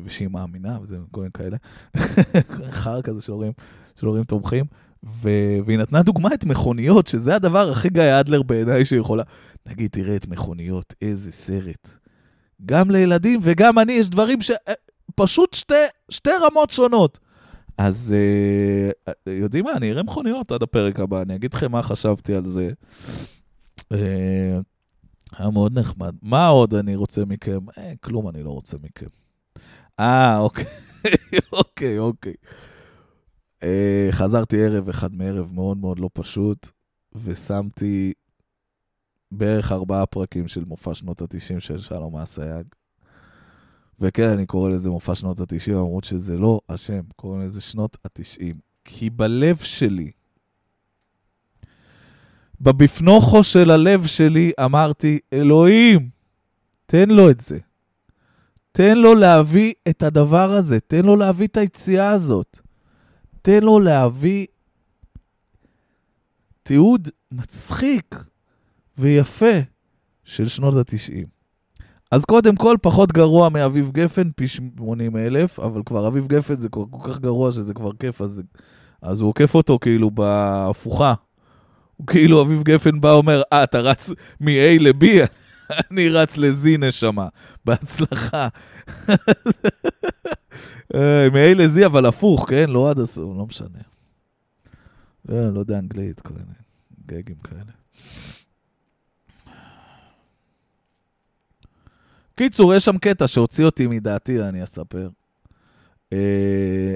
[0.04, 1.56] ושהיא מאמינה, וזה כל מיני כאלה,
[2.82, 3.52] חר כזה של הורים,
[3.96, 4.64] של הורים תומכים.
[5.04, 5.28] ו...
[5.66, 9.22] והיא נתנה דוגמה את מכוניות, שזה הדבר הכי גיא אדלר בעיניי שיכולה.
[9.66, 11.99] נגיד, תראה את מכוניות, איזה סרט.
[12.66, 14.50] גם לילדים וגם אני, יש דברים ש...
[14.50, 14.74] אה,
[15.14, 15.74] פשוט שתי,
[16.10, 17.18] שתי רמות שונות.
[17.78, 18.14] אז
[19.06, 22.46] uh, יודעים מה, אני אראה מכוניות עד הפרק הבא, אני אגיד לכם מה חשבתי על
[22.46, 22.70] זה.
[23.78, 23.96] Uh,
[25.38, 26.14] היה מאוד נחמד.
[26.22, 27.58] מה עוד אני רוצה מכם?
[27.78, 29.06] אה, כלום אני לא רוצה מכם.
[30.00, 30.64] אה, אוקיי,
[31.52, 32.34] אוקיי, אוקיי.
[33.60, 33.66] Uh,
[34.10, 36.68] חזרתי ערב אחד מערב מאוד מאוד לא פשוט,
[37.14, 38.12] ושמתי
[39.32, 42.66] בערך ארבעה פרקים של מופע שנות ה-90 של שלום אסייג.
[44.00, 48.54] וכן, אני קורא לזה מופע שנות ה-90, למרות שזה לא השם, קוראים לזה שנות ה-90.
[48.84, 50.10] כי בלב שלי,
[52.60, 56.10] בבפנוכו של הלב שלי, אמרתי, אלוהים,
[56.86, 57.58] תן לו את זה.
[58.72, 62.60] תן לו להביא את הדבר הזה, תן לו להביא את היציאה הזאת.
[63.42, 64.46] תן לו להביא
[66.62, 68.16] תיעוד מצחיק
[69.00, 69.60] ויפה
[70.24, 71.26] של שנות ה-90.
[72.10, 76.68] אז קודם כל, פחות גרוע מאביב גפן, פי 80 אלף, אבל כבר אביב גפן זה
[76.68, 78.42] כל, כל כך גרוע שזה כבר כיף, אז,
[79.02, 81.14] אז הוא עוקף אותו כאילו בהפוכה.
[81.96, 84.10] הוא כאילו, אביב גפן בא ואומר, אה, אתה רץ
[84.40, 85.04] מ-A ל-B,
[85.90, 87.28] אני רץ ל-Z נשמה,
[87.64, 88.48] בהצלחה.
[90.94, 92.70] אה, מ-A ל-Z, אבל הפוך, כן?
[92.70, 93.78] לא עד הסוף, לא משנה.
[95.28, 96.54] לא, לא יודע אנגלית, כל מיני
[97.06, 97.72] גגים כאלה.
[102.42, 105.08] קיצור, יש שם קטע שהוציא אותי מדעתי, אני אספר.
[106.12, 106.94] אה,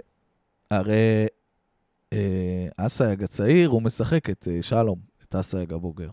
[0.70, 1.26] הרי
[2.12, 6.10] אה, אסייג הצעיר, הוא משחק את אה, שלום, את אסייג הבוגר.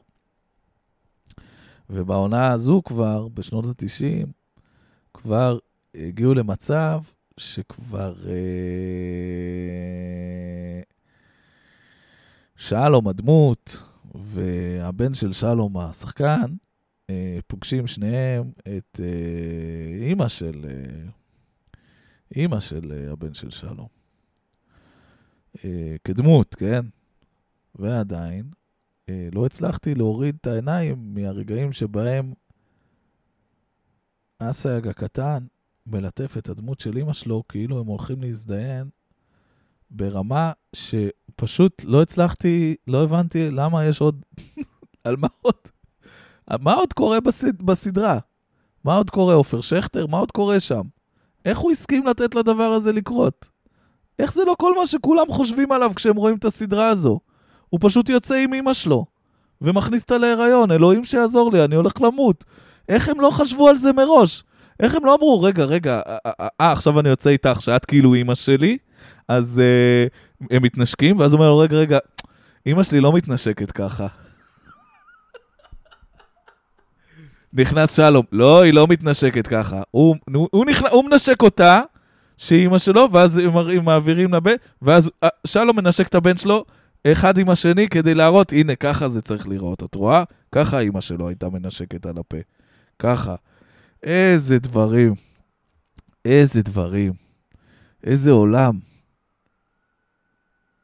[1.89, 4.28] ובעונה הזו כבר, בשנות ה-90,
[5.13, 5.58] כבר
[5.96, 7.02] הגיעו למצב
[7.38, 8.34] שכבר אה,
[12.56, 13.82] שלום הדמות
[14.15, 16.46] והבן של שלום השחקן,
[17.47, 21.10] פוגשים שניהם את אה, אימא של, אה,
[22.36, 23.88] אימא של הבן של שלום.
[26.04, 26.82] כדמות, כן?
[27.76, 28.52] ועדיין,
[29.32, 32.34] לא הצלחתי להוריד את העיניים מהרגעים שבהם
[34.39, 35.45] אסייג הקטן
[35.88, 38.89] מלטף את הדמות של אימא שלו, כאילו הם הולכים להזדיין,
[39.91, 44.26] ברמה שפשוט לא הצלחתי, לא הבנתי למה יש עוד,
[45.04, 45.56] על מה עוד
[46.60, 47.62] מה עוד קורה בסד...
[47.62, 48.20] בסדרה?
[48.84, 50.08] מה עוד קורה, עופר שכטר?
[50.08, 50.82] מה עוד קורה שם?
[51.46, 53.50] איך הוא הסכים לתת לדבר הזה לקרות?
[54.20, 57.20] איך זה לא כל מה שכולם חושבים עליו כשהם רואים את הסדרה הזו?
[57.70, 59.06] הוא פשוט יוצא עם אמא שלו,
[59.62, 62.44] ומכניס אותה להיריון, אלוהים שיעזור לי, אני הולך למות.
[62.90, 64.44] איך הם לא חשבו על זה מראש?
[64.80, 68.14] איך הם לא אמרו, רגע, רגע, אה, אה, אה עכשיו אני יוצא איתך, שאת כאילו
[68.14, 68.78] אימא שלי,
[69.28, 70.08] אז אה,
[70.52, 71.98] הם מתנשקים, ואז הוא אומר לו, רגע, רגע,
[72.66, 74.08] אימא שלי לא מתנשקת ככה.
[77.54, 78.26] נכנס שלום.
[78.32, 79.82] לא, היא לא מתנשקת ככה.
[79.92, 80.88] הוא, הוא, הוא, נכנ...
[80.92, 81.82] הוא מנשק אותה,
[82.38, 86.66] שהיא אימא שלו, ואז הם מעבירים לבן, ואז אה, שלום מנשק את הבן שלו
[87.08, 89.84] אחד עם השני כדי להראות, הנה, ככה זה צריך לראות.
[89.84, 90.24] את רואה?
[90.52, 92.38] ככה אימא שלו הייתה מנשקת על הפה.
[93.00, 93.36] ככה.
[94.04, 95.16] איזה דברים.
[96.26, 97.14] איזה דברים.
[98.04, 98.80] איזה עולם.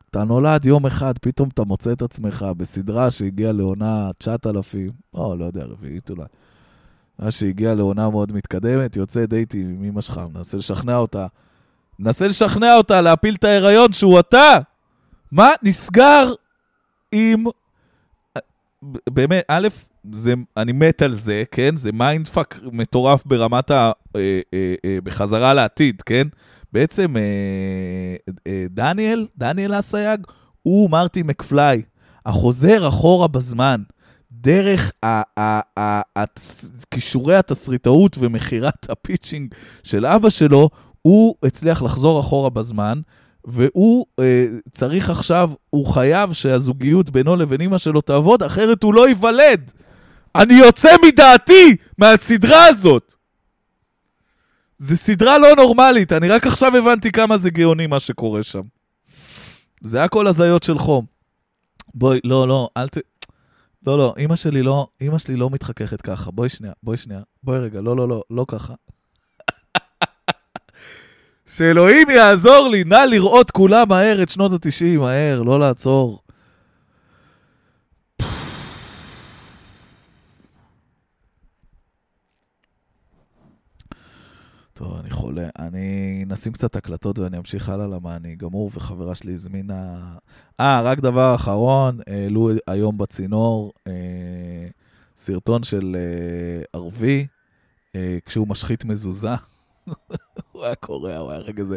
[0.10, 5.46] אתה נולד יום אחד, פתאום אתה מוצא את עצמך בסדרה שהגיעה לעונה 9,000, או לא
[5.46, 6.26] יודע, רביעית אולי.
[7.20, 11.28] מה שהגיע לעונה מאוד מתקדמת, יוצא דייטים עם אמא שלך, מנסה לשכנע אותה.
[12.00, 14.60] מנסה לשכנע אותה להפיל את ההיריון שהוא אתה.
[15.32, 16.34] מה נסגר
[17.12, 17.44] עם...
[19.10, 19.68] באמת, א',
[20.12, 21.78] זה, אני מת על זה, כן?
[21.78, 23.92] זה mindfuck מטורף ברמת ה...
[24.16, 26.28] אה, אה, אה, בחזרה לעתיד, כן?
[26.74, 27.22] בעצם אה,
[28.48, 30.28] אה, דניאל, דניאל אסייג,
[30.64, 31.82] הוא מרטי מקפליי,
[32.26, 33.82] החוזר אחורה בזמן,
[34.32, 34.92] דרך
[36.98, 40.70] כישורי התסריטאות ומכירת הפיצ'ינג של אבא שלו,
[41.02, 43.02] הוא הצליח לחזור אחורה בזמן,
[43.46, 49.08] והוא אה, צריך עכשיו, הוא חייב שהזוגיות בינו לבין אמא שלו תעבוד, אחרת הוא לא
[49.08, 49.72] ייוולד.
[50.36, 53.14] אני יוצא מדעתי מהסדרה הזאת.
[54.80, 58.64] זו סדרה לא נורמלית, אני רק עכשיו הבנתי כמה זה גאוני מה שקורה שם.
[59.82, 61.06] זה הכל הזיות של חום.
[61.96, 62.98] בואי, לא, לא, אל ת...
[63.86, 66.32] לא, לא, אמא שלי לא, אמא שלי לא מתחככת ככה.
[66.32, 68.74] בואי שנייה, בואי שנייה, בואי רגע, לא, לא, לא, לא ככה.
[71.56, 76.22] שאלוהים יעזור לי, נא לראות כולה מהר את שנות ה-90, מהר, לא לעצור.
[84.78, 85.50] טוב, אני חולה.
[85.60, 90.14] אני נשים קצת הקלטות ואני אמשיך הלאה למה אני גמור, וחברה שלי הזמינה...
[90.60, 94.68] אה, רק דבר אחרון, העלו היום בצינור אה,
[95.16, 97.28] סרטון של אה, ערבי,
[97.96, 99.30] אה, כשהוא משחית מזוזה.
[100.52, 101.76] הוא היה קורע, הוא היה רגע זה.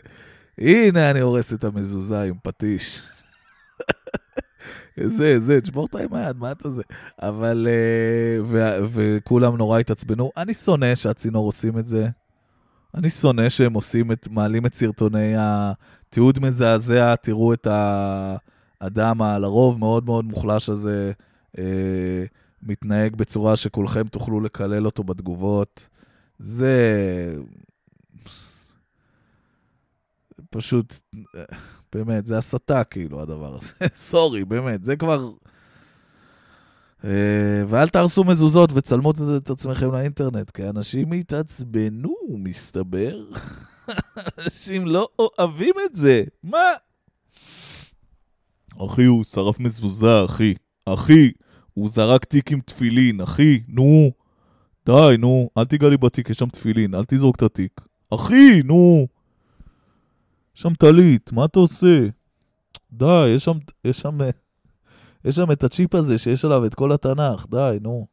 [0.58, 3.02] הנה אני הורס את המזוזה עם פטיש.
[5.16, 6.82] זה, זה, תשבור אותה עם היד, מה אתה זה?
[7.22, 8.56] אבל, uh,
[8.92, 10.30] וכולם נורא התעצבנו.
[10.36, 12.08] אני שונא שהצינור עושים את זה.
[12.94, 17.66] אני שונא שהם עושים את, מעלים את סרטוני התיעוד מזעזע, תראו את
[18.80, 21.12] האדם הלרוב מאוד מאוד מוחלש הזה
[21.58, 22.24] אה,
[22.62, 25.88] מתנהג בצורה שכולכם תוכלו לקלל אותו בתגובות.
[26.38, 26.74] זה
[30.50, 30.94] פשוט,
[31.92, 33.72] באמת, זה הסתה כאילו הדבר הזה.
[33.94, 35.30] סורי, באמת, זה כבר...
[37.04, 37.10] אה,
[37.68, 43.24] ואל תהרסו מזוזות וצלמו את עצמכם לאינטרנט, כי אנשים התעצבנו, מסתבר.
[44.38, 46.22] אנשים לא אוהבים את זה.
[46.42, 46.58] מה?
[48.86, 50.54] אחי, הוא שרף מזוזה, אחי.
[50.86, 51.30] אחי,
[51.74, 54.10] הוא זרק תיק עם תפילין, אחי, נו.
[54.86, 57.80] די, נו, אל תיגע לי בתיק, יש שם תפילין, אל תזרוק את התיק.
[58.14, 59.06] אחי, נו.
[60.54, 62.06] שם טלית, מה אתה עושה?
[62.92, 64.18] די, יש שם, יש שם...
[65.24, 68.06] יש שם את הצ'יפ הזה שיש עליו את כל התנ"ך, די, נו.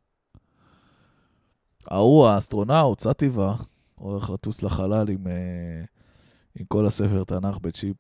[1.88, 3.56] ההוא, האסטרונאוט, סטיבה,
[3.96, 5.84] הולך לטוס לחלל עם, אה,
[6.56, 7.98] עם כל הספר תנ"ך בצ'יפ.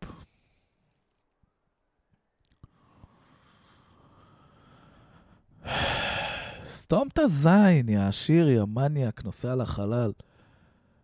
[6.87, 10.11] סתום את הזין, יא עשיר, יא מניאק, נוסע לחלל.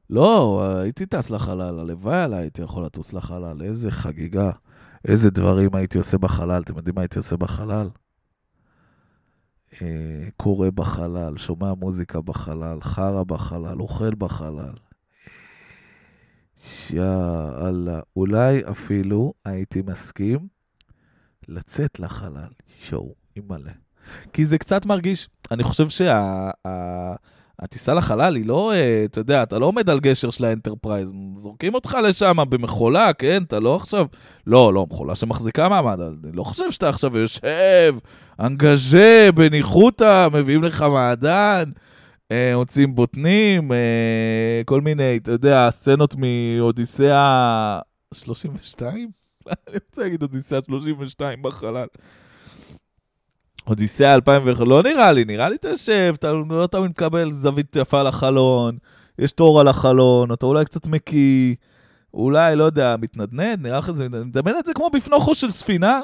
[0.09, 4.51] לא, הייתי טס לחלל, הלוואי עליי הייתי יכול לטוס לחלל, איזה חגיגה.
[5.07, 6.61] איזה דברים הייתי עושה בחלל.
[6.61, 7.89] אתם יודעים מה הייתי עושה בחלל?
[9.81, 14.73] אה, קורא בחלל, שומע מוזיקה בחלל, חרא בחלל, אוכל בחלל.
[16.89, 20.47] יאללה, אולי אפילו הייתי מסכים
[21.47, 22.51] לצאת לחלל.
[22.81, 23.71] שואו, אימא'לה.
[24.33, 26.51] כי זה קצת מרגיש, אני חושב שה...
[27.59, 31.73] הטיסה לחלל היא לא, אה, אתה יודע, אתה לא עומד על גשר של האנטרפרייז, זורקים
[31.73, 33.43] אותך לשם במכולה, כן?
[33.43, 34.05] אתה לא עכשיו...
[34.47, 37.95] לא, לא, מכולה שמחזיקה מעמד, אני לא חושב שאתה עכשיו יושב,
[38.39, 41.71] אנגז'ה, בניחותא, מביאים לך מעדן,
[42.31, 42.53] אה,
[42.89, 47.79] בוטנים, אה, כל מיני, אתה יודע, סצנות מאודיסאה
[48.13, 49.09] 32?
[49.47, 51.87] אני רוצה להגיד אודיסאה 32 בחלל.
[53.67, 58.77] אודיסאה 2001, לא נראה לי, נראה לי תשב, אתה לא תמיד מקבל זווית יפה לחלון,
[59.19, 61.55] יש תור על החלון, אתה אולי קצת מקיא,
[62.13, 66.01] אולי, לא יודע, מתנדנד, נראה לך זה, מדמיין את זה כמו בפנוכו של ספינה.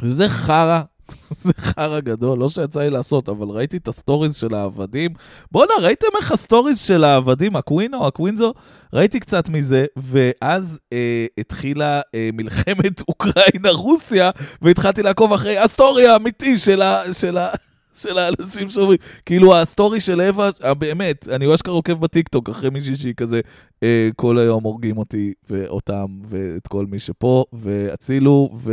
[0.00, 0.82] וזה חרא,
[1.42, 5.10] זה חרא גדול, לא שיצא לי לעשות, אבל ראיתי את הסטוריז של העבדים.
[5.52, 8.52] בואנה, ראיתם איך הסטוריז של העבדים, הקווינו, הקווינזו?
[8.92, 14.30] ראיתי קצת מזה, ואז אה, התחילה אה, מלחמת אוקראינה-רוסיה,
[14.62, 17.02] והתחלתי לעקוב אחרי הסטורי האמיתי של ה...
[17.12, 17.48] של ה...
[17.94, 22.70] של האנשים שאומרים, כאילו הסטורי של אווה, אה, באמת, אני ממש ככה עוקב בטיקטוק אחרי
[22.70, 23.40] מישהי שהיא כזה,
[23.82, 28.72] אה, כל היום הורגים אותי ואותם ואת כל מי שפה, והצילו, ו...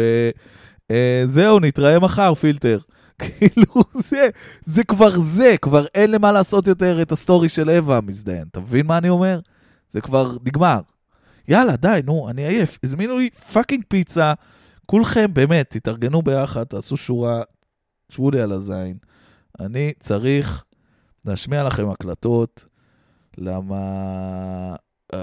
[0.91, 2.79] אה, זהו, נתראה מחר, פילטר.
[3.19, 4.29] כאילו, זה,
[4.65, 8.43] זה כבר זה, כבר אין למה לעשות יותר את הסטורי של אווה המזדיין.
[8.51, 9.39] אתה מבין מה אני אומר?
[9.89, 10.79] זה כבר נגמר.
[11.47, 12.79] יאללה, די, נו, אני עייף.
[12.83, 14.33] הזמינו לי fucking פיצה.
[14.85, 17.41] כולכם, באמת, תתארגנו ביחד, תעשו שורה,
[18.09, 18.97] שבו לי על הזין.
[19.59, 20.63] אני צריך
[21.25, 22.65] להשמיע לכם הקלטות,
[23.37, 24.75] למה...
[25.15, 25.17] אה...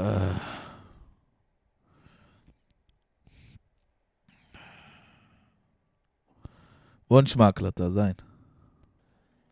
[7.11, 8.13] בוא נשמע הקלטה, זין.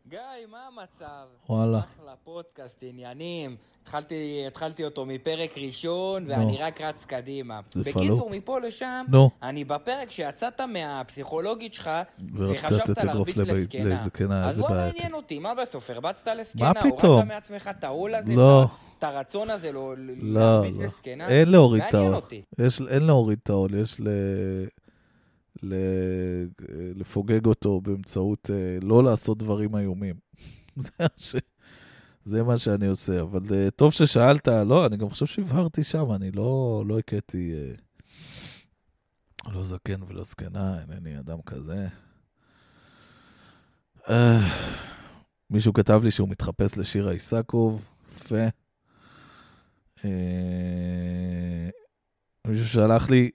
[0.09, 0.18] גיא,
[0.50, 1.24] מה מצב?
[1.48, 1.78] וואלה.
[1.78, 3.57] אחלה פודקאסט, עניינים.
[3.82, 7.61] התחלתי, התחלתי אותו מפרק ראשון, ואני רק רץ קדימה.
[7.70, 8.28] זה בקיצור, פלוק.
[8.30, 9.30] מפה לשם, נו.
[9.42, 11.90] אני בפרק שיצאת מהפסיכולוגית שלך,
[12.34, 13.84] וחשבת להרביץ לזקנה.
[13.84, 14.68] לזקנה, אז בוא.
[14.68, 16.72] מעניין אותי, מה בסוף, הרבצת לזקנה?
[16.72, 17.12] מה פתאום?
[17.12, 18.32] הורדת מעצמך את העול הזה?
[18.34, 18.66] לא.
[18.98, 20.84] את הרצון הזה לא- לא, להרביץ לא.
[20.84, 21.28] לזקנה?
[21.28, 22.22] אין להוריד את מעניין העול.
[22.24, 22.42] אותי.
[22.59, 24.09] יש, אין להוריד את העול, יש ל...
[26.94, 30.14] לפוגג אותו באמצעות אה, לא לעשות דברים איומים.
[32.24, 36.30] זה, מה שאני עושה, אבל אה, טוב ששאלת, לא, אני גם חושב שהבהרתי שם, אני
[36.30, 37.72] לא, לא הכיתי, אה,
[39.52, 41.86] לא זקן ולא זקנה, אינני אדם כזה.
[45.50, 47.84] מישהו כתב לי שהוא מתחפש לשירה איסקוב,
[48.16, 48.44] יפה.
[52.46, 53.30] מישהו שלח לי,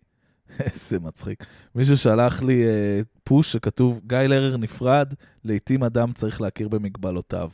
[0.59, 1.45] איזה מצחיק,
[1.75, 7.49] מישהו שלח לי אה, פוש שכתוב, גיא לרר נפרד, לעתים אדם צריך להכיר במגבלותיו.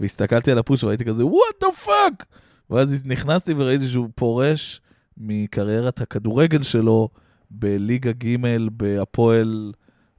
[0.00, 2.26] והסתכלתי על הפוש והייתי כזה, what the fuck!
[2.70, 4.80] ואז נכנסתי וראיתי שהוא פורש
[5.16, 7.08] מקריירת הכדורגל שלו
[7.50, 8.36] בליגה ג'
[8.72, 9.72] בהפועל,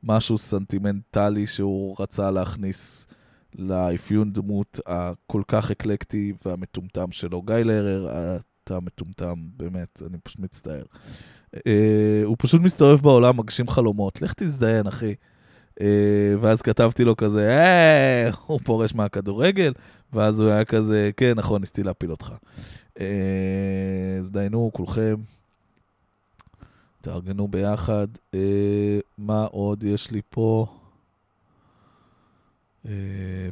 [0.03, 3.07] משהו סנטימנטלי שהוא רצה להכניס
[3.55, 7.41] לאפיון דמות הכל כך אקלקטי והמטומטם שלו.
[7.41, 10.83] גיא לרר, אתה מטומטם, באמת, אני פשוט מצטער.
[11.67, 14.21] אה, הוא פשוט מסתובב בעולם, מגשים חלומות.
[14.21, 15.13] לך תזדיין, אחי.
[15.81, 19.73] אה, ואז כתבתי לו כזה, אה, הוא פורש מהכדורגל,
[20.13, 22.33] ואז הוא היה כזה, כן, נכון, ניסיתי להפיל אותך.
[22.99, 25.15] אה, אז דיינו, כולכם.
[27.01, 28.07] תארגנו ביחד.
[28.33, 30.21] אה, מה עוד יש לי?
[32.85, 33.49] אה,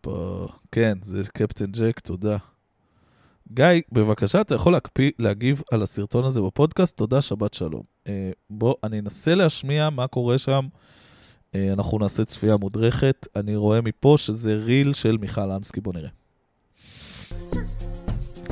[0.00, 0.46] פה.
[0.72, 2.36] כן, זה קפטן ג'ק, תודה.
[3.52, 6.96] גיא, בבקשה, אתה יכול להקפיא, להגיב על הסרטון הזה בפודקאסט?
[6.96, 7.82] תודה, שבת שלום.
[8.08, 10.66] אה, בוא, אני אנסה להשמיע מה קורה שם.
[11.54, 13.26] אה, אנחנו נעשה צפייה מודרכת.
[13.36, 16.08] אני רואה מפה שזה ריל של מיכל אנסקי, בוא נראה.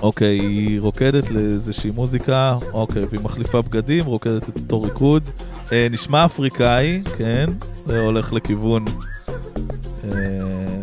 [0.02, 5.22] אוקיי, היא רוקדת לאיזושהי מוזיקה, אוקיי, והיא מחליפה בגדים, רוקדת את אותו ריקוד.
[5.72, 7.50] אה, נשמע אפריקאי, כן,
[7.86, 8.84] זה הולך לכיוון...
[10.04, 10.12] אה,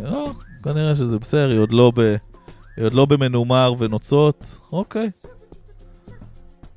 [0.03, 0.31] לא,
[0.63, 2.15] כנראה שזה בסדר, היא עוד לא ב...
[2.83, 5.09] עוד לא במנומר ונוצות, אוקיי.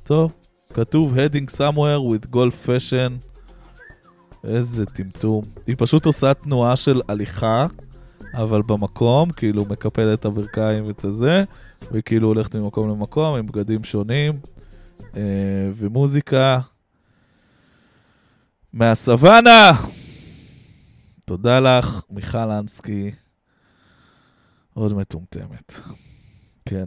[0.03, 0.33] טוב,
[0.73, 3.25] כתוב heading somewhere with golf fashion.
[4.43, 5.43] איזה טמטום.
[5.67, 7.67] היא פשוט עושה תנועה של הליכה,
[8.33, 11.43] אבל במקום, כאילו מקפלת את הברכיים ואת הזה,
[11.91, 14.39] וכאילו הולכת ממקום למקום עם בגדים שונים,
[15.15, 15.21] אה,
[15.75, 16.59] ומוזיקה.
[18.73, 19.71] מהסוואנה!
[21.25, 23.11] תודה לך, מיכל אנסקי.
[24.75, 25.73] עוד מטומטמת.
[26.65, 26.85] כן.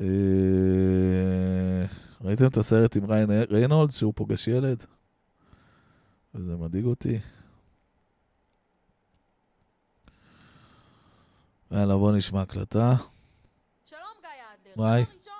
[0.00, 0.06] אה,
[2.20, 4.84] ראיתם את הסרט עם ריין ריינולדס שהוא פוגש ילד?
[6.34, 7.18] וזה מדאיג אותי.
[11.72, 12.94] יאללה, בוא נשמע הקלטה.
[13.86, 14.28] שלום גיא
[14.72, 14.86] אדלר.
[14.86, 15.02] היי.
[15.02, 15.32] ראשון,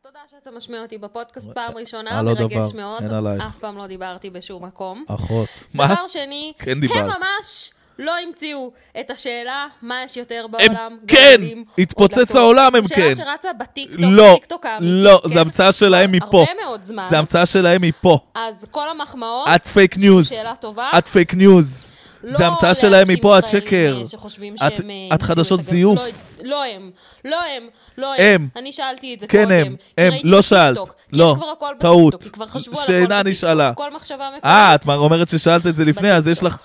[0.00, 3.02] תודה שאתה משמיע אותי בפודקאסט פעם ראשונה, אה, לא מרגש מאוד.
[3.46, 5.04] אף פעם לא דיברתי בשום מקום.
[5.08, 5.48] אחות.
[5.74, 5.86] מה?
[5.86, 7.06] דבר שני, כן הם.
[7.06, 8.70] ממש לא המציאו
[9.00, 10.96] את השאלה מה יש יותר הם בעולם.
[11.06, 11.16] כן!
[11.36, 12.36] גלגלים או התפוצץ.
[12.36, 13.14] העולם, הם כן.
[13.14, 14.92] שאלה שרצה בטיקטוק, לא, בטיקטוק האמיתי.
[15.04, 15.28] לא, כן?
[15.28, 16.38] זה המצאה שלהם מפה.
[16.48, 17.06] הרבה מאוד זמן.
[17.08, 18.18] זה המצאה שלהם מפה.
[18.34, 20.28] אז כל המחמאות, את פייק ניוז.
[20.28, 20.90] שאלה טובה.
[20.98, 21.94] את פייק ניוז.
[22.24, 24.02] לא זה המצאה שלהם מפה, את לאנשים שקר.
[24.10, 25.98] שחושבים את- שהם, את אה, חדשות זיוף.
[25.98, 26.04] לא,
[26.42, 26.90] לא הם,
[27.24, 27.68] לא הם,
[27.98, 28.20] לא הם.
[28.20, 28.48] הם.
[28.56, 29.52] אני שאלתי את זה כן, קודם.
[29.66, 30.12] הם, כי הם.
[30.12, 30.42] ראיתי לא.
[30.42, 30.78] שאלת.
[31.12, 31.36] לא.
[31.78, 32.22] טעות.
[32.22, 33.26] כי כבר חשבו על הכל שאינה בטיקטוק.
[33.26, 33.72] נשאלה.
[33.74, 34.44] כל מחשבה מקומית.
[34.44, 36.58] אה, את אומרת ששאלת את זה לפני, אז יש לך...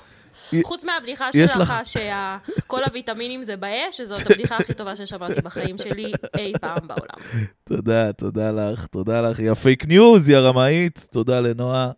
[0.63, 6.11] חוץ מהבדיחה שלך, לך- שכל הוויטמינים זה באש, שזאת הבדיחה הכי טובה ששמעתי בחיים שלי
[6.37, 7.43] אי פעם בעולם.
[7.63, 9.39] תודה, תודה לך, תודה לך.
[9.39, 11.07] יא פייק ניוז, יא רמאית.
[11.11, 11.91] תודה לנועה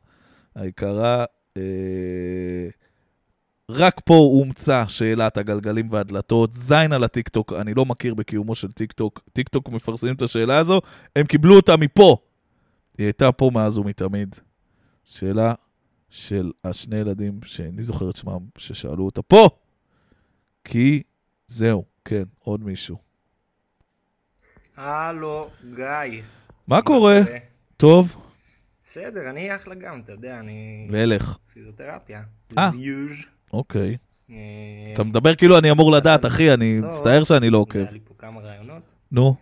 [0.56, 1.26] היקרה.
[1.58, 1.64] אה,
[3.70, 6.54] רק פה הומצא שאלת הגלגלים והדלתות.
[6.54, 9.20] זין על הטיקטוק, אני לא מכיר בקיומו של טיקטוק.
[9.34, 10.82] טיקטוק מפרסמים את השאלה הזו,
[11.16, 12.18] הם קיבלו אותה מפה.
[12.98, 14.36] היא הייתה פה מאז ומתמיד.
[15.06, 15.54] שאלה
[16.12, 19.50] של השני ילדים, שאיני זוכר את שמם, ששאלו אותה פה.
[20.64, 21.04] כי
[21.48, 22.98] זהו, כן, עוד מישהו.
[24.78, 26.22] הלו, גיא.
[26.68, 27.20] מה קורה?
[27.78, 28.16] טוב,
[28.84, 30.88] בסדר, אני אחלה גם, אתה יודע, אני...
[30.92, 31.38] ואלך.
[31.54, 32.24] פיזיותרפיה.
[32.58, 32.70] אה.
[33.54, 33.98] אוקיי.
[34.30, 34.36] אה,
[34.94, 37.78] אתה מדבר כאילו אני אמור לדעת, אחי, אני מצטער שאני לא עוקב.
[37.80, 38.84] היה לי פה כמה רעיונות.
[39.12, 39.36] נו,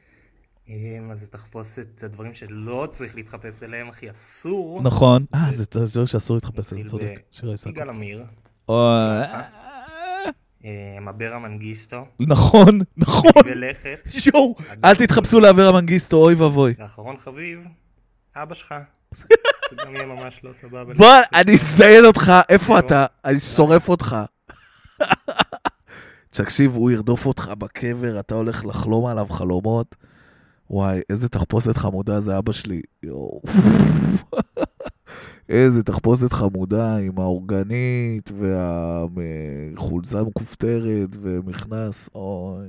[1.11, 4.81] אז זה תחפוש את הדברים שלא צריך להתחפש אליהם, אחי, אסור.
[4.83, 5.25] נכון.
[5.35, 7.21] אה, זה זה שאסור להתחפש נתחיל צודק.
[7.31, 7.73] שירה איסקוב.
[7.73, 8.25] יגאל עמיר,
[8.69, 8.77] אוי,
[10.65, 13.31] אה, אברה מנגיסטו, נכון, נכון.
[13.45, 13.99] ולכת.
[14.25, 14.55] יואו,
[14.85, 16.73] אל תתחפשו לאברה מנגיסטו, אוי ואבוי.
[16.77, 17.67] ואחרון חביב,
[18.35, 18.75] אבא שלך.
[19.19, 20.93] זה גם יהיה ממש לא סבבה.
[20.93, 23.05] בוא, אני אזיין אותך, איפה אתה?
[23.25, 24.15] אני שורף אותך.
[26.29, 29.95] תקשיב, הוא ירדוף אותך בקבר, אתה הולך לחלום עליו חלומות.
[30.69, 32.81] וואי, איזה תחפושת חמודה זה אבא שלי.
[35.49, 38.31] איזה תחפושת חמודה עם האורגנית
[39.75, 42.09] והחולצה מכופתרת ומכנס.
[42.15, 42.67] אוי,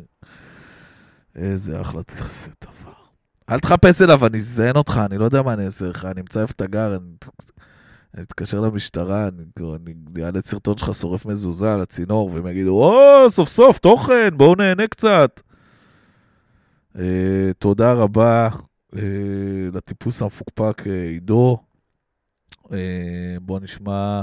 [1.37, 2.93] איזה אחלה תכסה דבר.
[3.51, 6.43] אל תחפש אליו, אני אזיין אותך, אני לא יודע מה אני אעשה לך, אני אמצא
[6.43, 7.05] איפה אתה גר, אני
[8.15, 13.49] אני אתקשר למשטרה, אני אעלה סרטון שלך שורף מזוזה על הצינור, והם יגידו, או, סוף
[13.49, 15.41] סוף, תוכן, בואו נהנה קצת.
[16.99, 18.49] אה, תודה רבה
[18.97, 19.01] אה,
[19.73, 21.59] לטיפוס המפוקפק אה, עידו.
[22.73, 22.77] אה,
[23.41, 24.23] בואו נשמע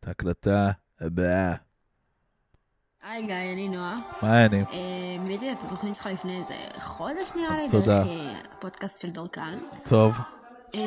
[0.00, 0.70] את ההקלטה
[1.00, 1.54] הבאה.
[3.02, 3.96] היי גיא, אני נועה.
[4.22, 4.66] מה העניינים?
[5.26, 8.04] גיליתי את התוכנית שלך לפני איזה חודש נראה לי, תודה.
[8.04, 8.08] דרך
[8.58, 9.58] הפודקאסט של דור כאן.
[9.88, 10.14] טוב.
[10.74, 10.80] אה,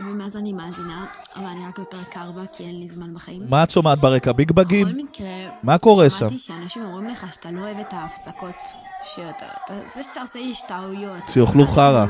[0.00, 1.04] ומאז אני מאזינה,
[1.36, 3.42] אבל אני רק בפרק 4 כי אין לי זמן בחיים.
[3.48, 4.32] מה את שומעת ברקע?
[4.32, 4.86] ביג בגים?
[4.86, 5.28] בכל מקרה,
[5.62, 6.18] מה קורה שם?
[6.18, 8.54] שמעתי שאנשים אומרים לך שאתה לא אוהב את ההפסקות,
[9.04, 9.26] שאתה,
[9.64, 11.22] אתה- זה שאתה עושה השתהויות.
[11.28, 12.06] שיאכלו חרא.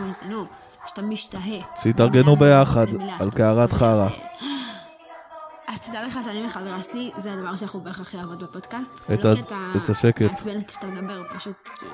[0.87, 1.61] שאתה משתהה.
[1.83, 2.87] שיתארגנו ביחד
[3.21, 4.09] על קערת חרא.
[5.69, 9.11] אז תדע לך שאני וחברה שלי, זה הדבר שאנחנו בערך הכי אוהבות בפודקאסט.
[9.15, 10.23] את לא ה- כי אתה את השקט.
[10.23, 11.87] מעצבן כשאתה מדבר, פשוט כי...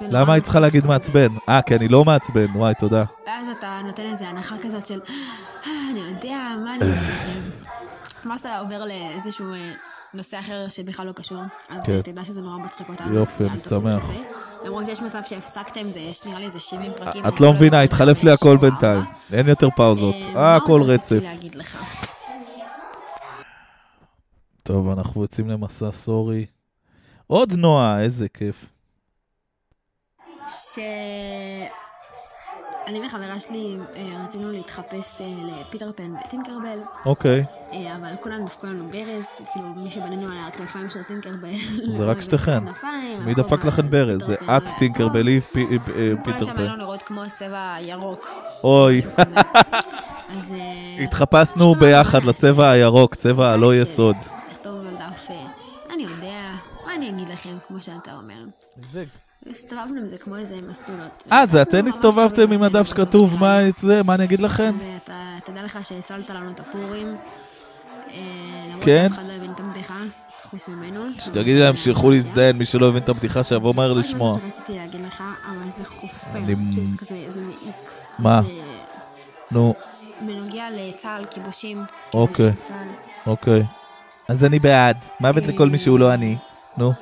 [0.00, 1.28] למה היית צריכה להגיד מעצבן?
[1.48, 3.04] אה, כי אני לא מעצבן, וואי, תודה.
[3.26, 5.00] ואז אתה נותן איזה הנחה כזאת של,
[5.66, 7.40] "אה, אני יודע, מה אני אגיד לכם.
[8.30, 9.70] ואז אתה עובר לאיזשהו אה,
[10.14, 11.92] נושא אחר שבכלל לא קשור, אז כן.
[11.92, 13.14] אה, תדע שזה נורא מצחיק אותנו.
[13.14, 14.10] יופי, אני שמח.
[14.66, 17.26] למרות שיש מצב שהפסקתם, זה יש נראה לי איזה 70 פרקים.
[17.26, 18.56] את לא מבינה, התחלף לי הכל.
[18.56, 19.02] בינתיים.
[19.32, 20.14] אין יותר פאוזות.
[20.14, 21.20] אה, אה, הכל רצף.
[24.62, 26.46] טוב, אנחנו יוצאים למסע סורי.
[27.26, 28.66] עוד נועה, איזה כיף.
[30.50, 30.78] ש...
[32.86, 37.44] אני וחברה שלי אה, רצינו להתחפש אה, לפיטר פן וטינקרבל, אוקיי.
[37.72, 41.54] אה, אבל כולם דפקו לנו ברז, כאילו מי שבנינו על הכנפיים של טינקרבל.
[41.90, 42.58] זה רק לא שתיכן.
[43.24, 44.20] מי דפק לכם ברז?
[44.22, 45.50] זה פיטר פן את לא היה טינקרבלי, טוב.
[45.50, 45.78] פי- אה,
[46.16, 46.76] כל פיטר השם היה פן.
[46.76, 48.28] נראות כמו הצבע הירוק.
[48.64, 49.02] אוי.
[50.38, 50.54] אז...
[51.04, 52.70] התחפשנו ביחד לצבע?
[52.70, 54.16] הירוק, צבע הלא יסוד.
[54.52, 55.28] לכתוב על דף,
[55.94, 56.50] אני יודע,
[56.86, 58.42] מה אני אגיד לכם, כמו שאתה אומר.
[59.50, 61.22] הסתובבנו עם זה כמו איזה מסלולות.
[61.32, 64.72] אה, זה אתן ממש הסתובבתם עם הדף זה, שכתוב מה זה, מה אני אגיד לכם?
[65.10, 67.16] אה, תדע לך שהצלת לנו את הפורים.
[68.14, 68.20] אה,
[68.70, 69.06] למרות כן?
[69.08, 69.94] שאף אחד לא הבין את הבדיחה,
[70.50, 71.00] חוץ ממנו.
[71.18, 74.36] שתגידי להם שילכו להזדיין, מי שלא הבין את הבדיחה שיבוא מהר עוד לשמוע.
[74.36, 77.76] משהו שרציתי להגיד לך, אבל זה חופר, אני- כאילו זה כזה, זה מעיק.
[78.18, 78.40] מה?
[78.42, 78.48] זה
[79.50, 79.74] נו,
[80.26, 81.84] בנוגע לצה"ל, כיבושים.
[82.14, 82.52] אוקיי.
[82.52, 83.30] כיבושים צה"ל.
[83.30, 83.62] אוקיי.
[84.28, 84.96] אז אני בעד.
[85.20, 86.36] מוות לכל מי שהוא לא אני.
[86.78, 86.92] נו.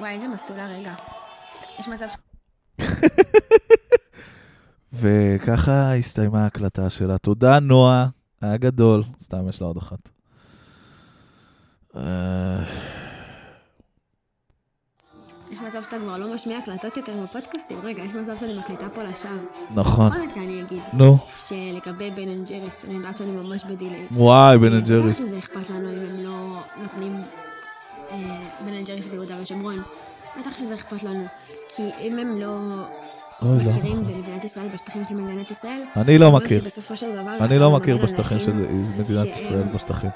[0.00, 0.92] וואי, איזה מסטולה רגע.
[1.78, 2.16] יש מצב ש...
[4.92, 7.18] וככה הסתיימה ההקלטה שלה.
[7.18, 8.06] תודה, נועה.
[8.42, 9.04] היה גדול.
[9.20, 10.08] סתם, יש לה עוד אחת.
[15.52, 17.76] יש מצב שאתה כבר לא משמיע הקלטות יותר בפודקאסטים.
[17.82, 19.30] רגע, יש מצב שאני מקליטה פה לשווא.
[19.74, 20.10] נכון.
[20.10, 21.18] בכל מקרה אני אגיד, נו.
[21.36, 24.06] שלגבי בן אנד ג'ריס, אני יודעת שאני ממש בדיליי.
[24.10, 25.18] וואי, בן אנד ג'ריס.
[25.18, 27.16] שזה אכפת לנו אם הם לא נותנים
[28.10, 29.82] אה, בן אנד ג'ריס ביהודה ושומרון.
[30.40, 31.24] בטח שזה אכפת לנו.
[31.76, 32.58] כי אם הם לא
[33.42, 33.48] לא.
[33.54, 36.60] מכירים במדינת ישראל, בשטחים של מדינת ישראל, אני לא מכיר.
[36.60, 37.36] שבסופו של דבר...
[37.44, 38.52] אני לא מכיר בשטחים של
[38.98, 40.10] מדינת ישראל, בשטחים.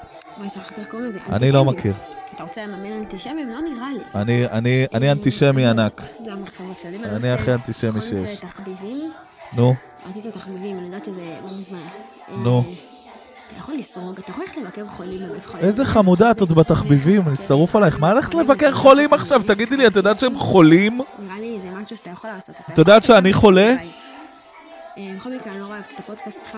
[0.91, 1.19] קוראים לזה.
[1.31, 1.65] אני לא.
[1.65, 1.93] מכיר.
[2.35, 3.49] אתה רוצה לממן אנטישמים?
[3.49, 4.45] לא נראה לי.
[4.51, 6.01] אני- אני אנטישמי ענק.
[6.23, 7.29] זה המחשבות שלי אני.
[7.31, 8.39] הכי אנטישמי שיש.
[9.53, 9.73] נו,
[10.09, 11.77] רציתי תחביבים, אני יודעת שזה לא מזמן.
[12.37, 12.63] נו.
[13.47, 15.65] אה, אתה יכול לסרוג, אתה יכול ללכת לבקר חולים בבית חולים.
[15.65, 17.99] איזה חמודה את עוד בתחביבים, אני שרוף עלייך.
[17.99, 19.41] מה הלכת לבקר חולים עכשיו?
[19.47, 21.01] תגידי לי, את יודעת שהם חולים?
[21.19, 22.55] נראה לי זה משהו שאתה יכול לעשות.
[22.73, 23.75] את יודעת שאני חולה?
[24.97, 26.57] אה, בכל מקרה, אני נורא אוהבת את הפודקאסט שלך.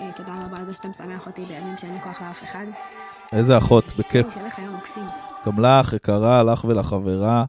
[0.00, 2.64] אה, תודה רבה על זה שאתה משמח אותי בימים שאין לי כוח לאף אחד.
[3.32, 4.26] איזה אחות, בכיף.
[4.36, 5.02] יום מקסים.
[5.46, 7.44] גם לך, יקרה, לך ולחברה.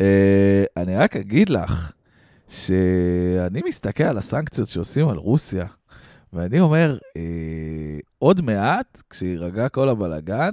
[0.00, 1.92] אה, אני רק אגיד לך
[2.48, 5.64] שאני מסתכל על הסנקציות שעושים על רוסיה,
[6.32, 10.50] ואני אומר, אה, עוד מעט, כשירגע כל הבלגן,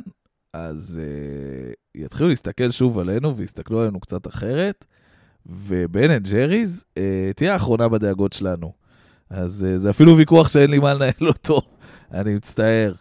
[0.54, 4.86] אז אה, יתחילו להסתכל שוב עלינו ויסתכלו עלינו קצת אחרת,
[5.46, 8.72] ובן אנד ג'ריז אה, תהיה האחרונה בדאגות שלנו.
[9.30, 11.62] אז אה, זה אפילו ויכוח שאין לי מה לנהל אותו,
[12.12, 12.94] אני מצטער.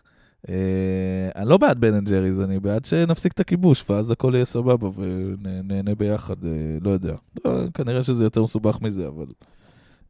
[0.48, 4.44] אה, אני לא בעד בן אנד ג'ריז, אני בעד שנפסיק את הכיבוש, ואז הכל יהיה
[4.44, 6.50] סבבה ונהנה ביחד, אה,
[6.80, 7.14] לא יודע.
[7.44, 9.26] לא, כנראה שזה יותר מסובך מזה, אבל...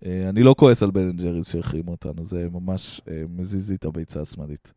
[0.05, 3.85] אה, אני לא כועס על בן ג'ריז שהחרימו אותנו, זה ממש אה, מזיז לי את
[3.85, 4.73] הביצה השמאלית.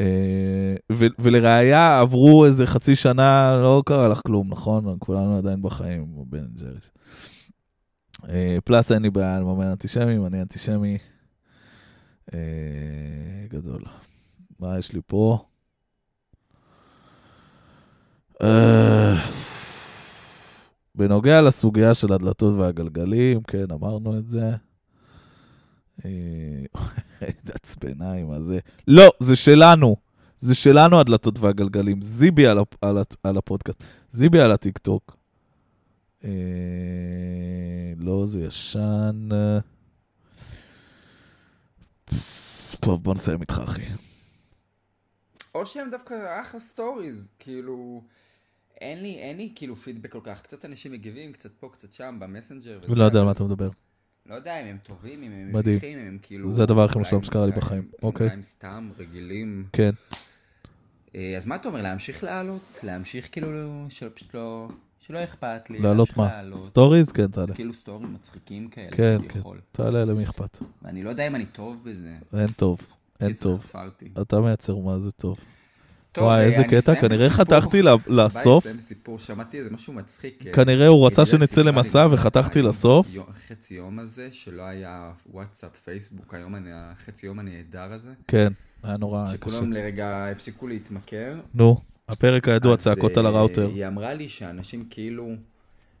[0.00, 0.74] אה,
[1.18, 4.96] ולראיה, עברו איזה חצי שנה, לא קרה לך כלום, נכון?
[4.98, 6.46] כולנו עדיין בחיים בן.
[8.28, 10.98] אה, פלאס אין לי בעיה לממן אנטישמים, אני אנטישמי
[13.48, 13.82] גדול.
[14.60, 15.44] מה יש לי פה?
[20.98, 24.50] 呃 אה, בנוגע לסוגיה של הדלתות והגלגלים, כן, אמרנו את זה.
[26.04, 26.10] אה,
[27.20, 28.58] איזה עצבנה עם הזה.
[28.88, 29.96] לא, זה שלנו.
[30.38, 32.02] זה שלנו הדלתות והגלגלים.
[32.02, 33.84] זיבי על, הפ- על, על הפודקאסט.
[34.10, 35.16] זיבי על הטיקטוק.
[36.24, 36.30] אה,
[37.96, 39.28] לא, זה ישן.
[39.32, 39.58] אה.
[42.80, 43.82] טוב, בוא נסיים איתך, אחי.
[45.54, 48.02] או שהם דווקא אחלה סטוריז, כאילו...
[48.80, 50.42] אין לי, אין לי כאילו פידבק כל כך.
[50.42, 52.78] קצת אנשים מגיבים, קצת פה, קצת שם, במסנג'ר.
[52.88, 53.68] לא יודע על מה אתה מדבר.
[54.26, 55.56] לא יודע אם הם טובים, אם הם.
[55.56, 56.50] מביכים, אם הם כאילו...
[56.50, 57.88] זה הדבר הכי הם- שקרה לי בחיים.
[58.02, 58.24] אוקיי.
[58.26, 59.66] אולי הם סתם רגילים.
[59.72, 59.90] כן.
[61.14, 62.80] אה, אז מה אתה אומר, להמשיך לעלות?
[62.82, 63.48] להמשיך כאילו,
[63.88, 64.68] שלא- פשוט לא...
[65.00, 65.78] שלא אכפת לי.
[65.78, 66.40] לעלות מה?
[66.62, 67.12] סטוריז?
[67.12, 67.54] כן, תעלה.
[67.54, 69.40] כאילו סטורים מצחיקים כאלה, כן, כן.
[69.72, 70.58] תעלה, למי אכפת?
[70.82, 72.14] ואני לא יודע אם אני טוב בזה.
[72.36, 72.78] אין טוב.
[73.20, 73.72] אין טוב.
[74.22, 75.38] אתה מייצר מה זה טוב.
[76.12, 77.30] טוב, וואי, אה, איזה קטע, כנראה.
[77.30, 78.64] חתכתי לסוף.
[78.64, 80.46] ביי, אסיים סיפור, שמעתי איזה משהו מצחיק.
[80.46, 83.08] אה, כנראה הוא רצה ידידה שנצא למסע וחתכתי לסוף.
[83.48, 88.52] חצי יום הזה, שלא היה וואטסאפ, פייסבוק, היום אני, החצי יום הנהדר הזה, כן,
[88.82, 89.34] היה נורא קשה.
[89.34, 91.40] שכולם לרגע הפסיקו להתמכר.
[91.54, 93.66] נו, הפרק הידוע, צעקות על אה, הראוטר.
[93.66, 95.34] היא אמרה לי שאנשים כאילו,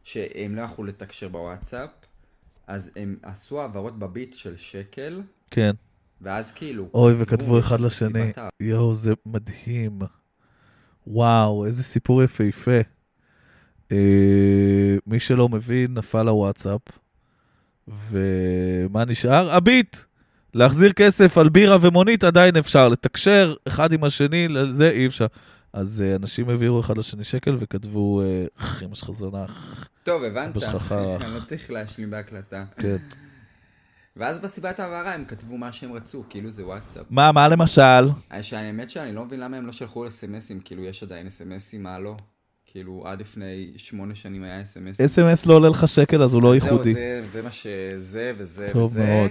[0.04, 1.90] שהם לא יכלו לתקשר בוואטסאפ,
[2.66, 5.70] אז הם עשו העברות בביט של שקל, כן.
[6.22, 6.88] ואז כאילו...
[6.94, 8.32] אוי, כתבו וכתבו אחד לשני.
[8.60, 9.98] יואו, זה מדהים.
[11.06, 12.80] וואו, איזה סיפור יפהפה.
[13.92, 16.80] אה, מי שלא מבין, נפל הוואטסאפ.
[18.10, 19.50] ומה נשאר?
[19.50, 19.96] הביט!
[20.54, 25.26] להחזיר כסף על בירה ומונית עדיין אפשר, לתקשר אחד עם השני, לזה אי אפשר.
[25.72, 30.24] אז אה, אנשים העבירו אחד לשני שקל וכתבו, אה, "אח, אמא שלך זונה, אח", טוב,
[30.24, 30.56] הבנת.
[31.22, 32.64] אני לא צריך להשלים בהקלטה.
[32.76, 32.96] כן.
[34.18, 37.06] ואז בסיבת ההעברה הם כתבו מה שהם רצו, כאילו זה וואטסאפ.
[37.10, 38.08] מה, מה למשל?
[38.52, 42.16] האמת שאני לא מבין למה הם לא שלחו אס.אם.אסים, כאילו יש עדיין אס.אם.אסים, מה לא?
[42.66, 45.06] כאילו עד לפני שמונה שנים היה אס.אם.אסים.
[45.06, 46.92] אס.אם.אס לא עולה לך שקל, אז הוא לא ייחודי.
[46.92, 47.66] זהו, זה, מה ש...
[47.96, 49.04] זה וזה טוב וזה.
[49.06, 49.30] מאוד.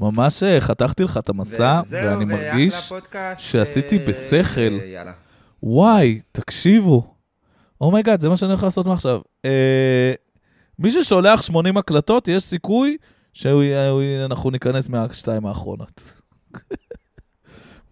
[0.00, 2.92] ממש אה, חתכתי לך את המסע, ואני מרגיש
[3.36, 4.78] שעשיתי אה, בשכל.
[4.80, 5.12] אה.
[5.62, 7.14] וואי, תקשיבו.
[7.80, 9.20] oh my god, זה מה שאני הולך לעשות מעכשיו.
[9.44, 10.14] אה,
[10.78, 12.96] מי ששולח 80 הקלטות, יש סיכוי
[13.32, 16.12] שאנחנו ניכנס מהשתיים האחרונות.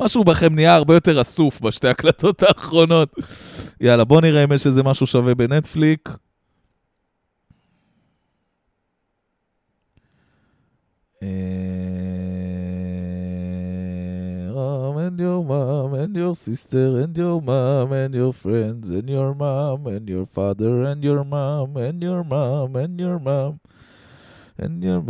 [0.00, 3.14] משהו בכם נהיה הרבה יותר אסוף בשתי הקלטות האחרונות.
[3.80, 6.08] יאללה, בוא נראה אם יש איזה משהו שווה בנטפליק.
[11.22, 11.26] Uh,
[15.10, 19.86] and your mom and your sister and your mom and your friends and your mom
[19.86, 23.60] and your father and your mom and your mom and your mom and your mom.
[24.62, 25.00] And your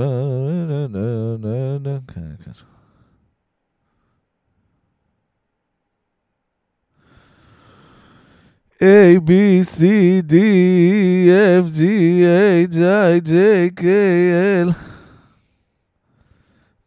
[8.80, 14.76] A B C D E F G H I J K L.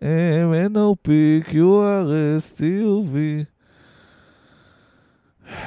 [0.01, 3.45] M N O P Q R S T U V.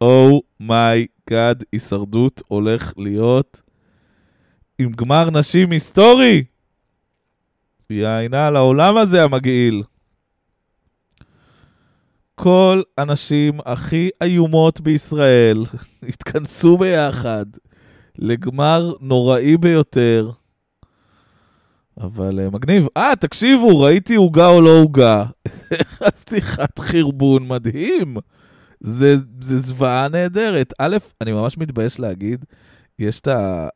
[0.00, 3.62] Oh my oh my god, הישרדות הולך להיות
[4.78, 6.44] עם גמר נשים היסטורי.
[7.90, 9.82] יעינה על העולם הזה המגעיל.
[12.34, 15.64] כל הנשים הכי איומות בישראל
[16.08, 17.46] התכנסו ביחד
[18.18, 20.30] לגמר נוראי ביותר.
[22.00, 22.86] אבל uh, מגניב.
[22.96, 25.24] אה, תקשיבו, ראיתי עוגה או לא עוגה.
[26.28, 28.16] שיחת חרבון מדהים.
[28.80, 30.72] זה, זה זוועה נהדרת.
[30.78, 32.44] א', אני ממש מתבייש להגיד,
[32.98, 33.68] יש את ה...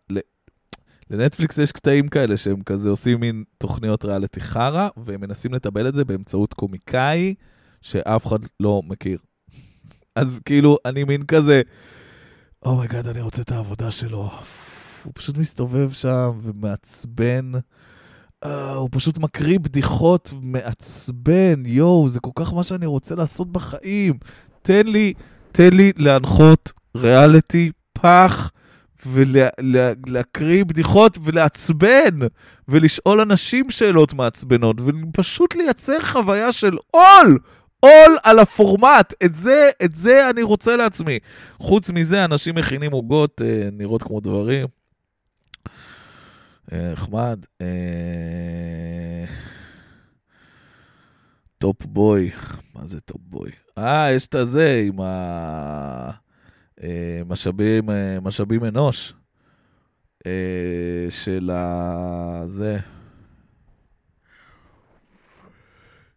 [1.10, 5.94] לנטפליקס יש קטעים כאלה שהם כזה עושים מין תוכניות ריאליטי חרא, והם מנסים לטבל את
[5.94, 7.34] זה באמצעות קומיקאי
[7.80, 9.18] שאף אחד לא מכיר.
[10.16, 11.62] אז כאילו, אני מין כזה,
[12.64, 14.30] oh my god, אני רוצה את העבודה שלו.
[15.04, 17.52] הוא פשוט מסתובב שם ומעצבן.
[18.44, 24.18] אה, הוא פשוט מקריא בדיחות, מעצבן, יואו, זה כל כך מה שאני רוצה לעשות בחיים.
[24.62, 25.12] תן לי,
[25.52, 28.50] תן לי להנחות ריאליטי פח
[29.06, 32.18] ולהקריא בדיחות ולעצבן
[32.68, 37.38] ולשאול אנשים שאלות מעצבנות ופשוט לייצר חוויה של עול,
[37.80, 39.14] עול על הפורמט.
[39.24, 41.18] את זה, את זה אני רוצה לעצמי.
[41.58, 44.66] חוץ מזה, אנשים מכינים עוגות, אה, נראות כמו דברים.
[46.72, 47.46] אה, נחמד.
[47.60, 49.24] אה,
[51.58, 52.30] Top Boy.
[52.74, 53.50] מה זה Top Boy?
[53.78, 54.96] אה, יש את הזה עם
[56.78, 57.88] המשאבים,
[58.22, 59.14] משאבים אנוש.
[60.26, 62.42] אה, של ה...
[62.46, 62.78] זה.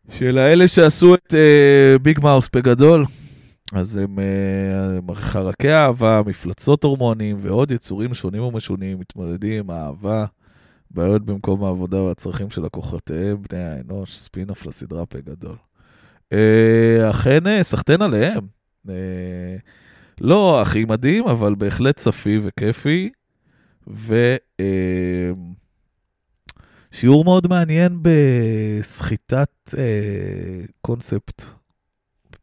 [0.10, 3.06] של האלה שעשו את אה, Big Mouth בגדול.
[3.74, 10.26] אז הם אה, חרקי אהבה, מפלצות הורמונים ועוד יצורים שונים ומשונים מתמודדים אהבה,
[10.92, 15.56] בעיות במקום העבודה והצרכים של לקוחותיהם, בני האנוש, ספינוף לסדרה פה גדול.
[16.34, 18.48] אה, אכן, אה, סחטיין עליהם.
[18.90, 19.56] אה,
[20.22, 23.10] לא הכי מדהים, אבל בהחלט צפי וכיפי.
[23.88, 24.36] ו...
[24.60, 25.32] אה,
[26.92, 29.74] שיעור מאוד מעניין בסחיטת
[30.82, 31.44] קונספט.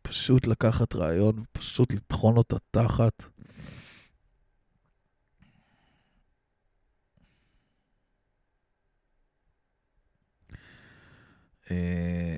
[0.03, 3.24] פשוט לקחת רעיון, פשוט לטחון אותה תחת.
[11.70, 12.37] אה,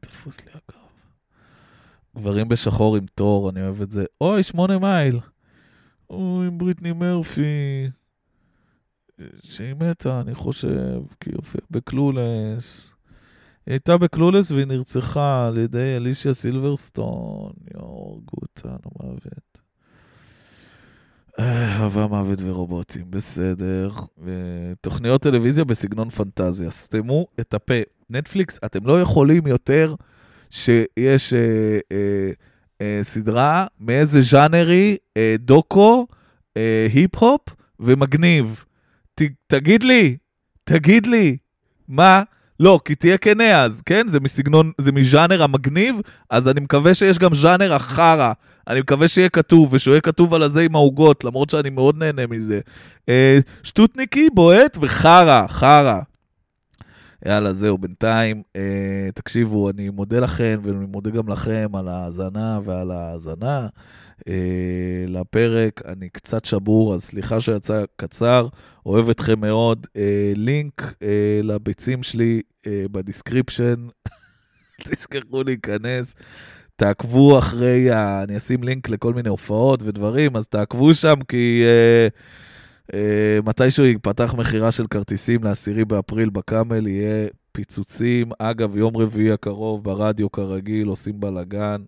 [0.00, 0.80] תפוס לי הגב.
[2.16, 4.04] גברים בשחור עם תור, אני אוהב את זה.
[4.20, 5.20] אוי, שמונה מייל.
[6.10, 7.90] אוי, עם בריטני מרפי.
[9.42, 12.94] שהיא מתה, אני חושב, כי היא הופיעה בקלולס.
[13.66, 17.52] היא הייתה בקלולס והיא נרצחה על ידי אלישיה סילברסטון.
[17.74, 19.49] יואו, הרגו אותנו מוות.
[21.40, 23.90] אה, אהבה, מוות ורובוטים, בסדר.
[24.28, 24.32] אה,
[24.80, 26.70] תוכניות טלוויזיה בסגנון פנטזיה.
[26.70, 27.74] סתמו את הפה.
[28.10, 29.94] נטפליקס, אתם לא יכולים יותר
[30.50, 32.30] שיש אה, אה,
[32.80, 36.06] אה, סדרה מאיזה ז'אנרי, אה, דוקו,
[36.56, 37.40] אה, היפ-הופ
[37.80, 38.64] ומגניב.
[39.14, 40.16] ת, תגיד לי,
[40.64, 41.36] תגיד לי,
[41.88, 42.22] מה?
[42.60, 44.08] לא, כי תהיה כנה אז, כן?
[44.08, 45.96] זה מסגנון, זה מז'אנר המגניב,
[46.30, 48.32] אז אני מקווה שיש גם ז'אנר החרא.
[48.68, 52.26] אני מקווה שיהיה כתוב, ושהוא יהיה כתוב על הזה עם העוגות, למרות שאני מאוד נהנה
[52.26, 52.60] מזה.
[53.08, 55.98] אה, שטותניקי, בועט וחרא, חרא.
[57.26, 62.90] יאללה, זהו, בינתיים, אה, תקשיבו, אני מודה לכם, ואני מודה גם לכם על ההאזנה ועל
[62.90, 63.66] ההאזנה
[64.28, 65.82] אה, לפרק.
[65.86, 68.48] אני קצת שבור, אז סליחה שיצא קצר,
[68.86, 69.86] אוהב אתכם מאוד.
[69.96, 73.86] אה, לינק אה, לביצים שלי אה, ב description,
[74.88, 76.14] תשכחו להיכנס.
[76.76, 78.22] תעקבו אחרי, ה...
[78.22, 82.94] אני אשים לינק לכל מיני הופעות ודברים, אז תעקבו שם, כי אה, אה,
[83.44, 88.30] מתישהו ייפתח מכירה של כרטיסים לעשירי באפריל בקאמל, יהיה פיצוצים.
[88.38, 91.82] אגב, יום רביעי הקרוב ברדיו כרגיל, עושים בלאגן,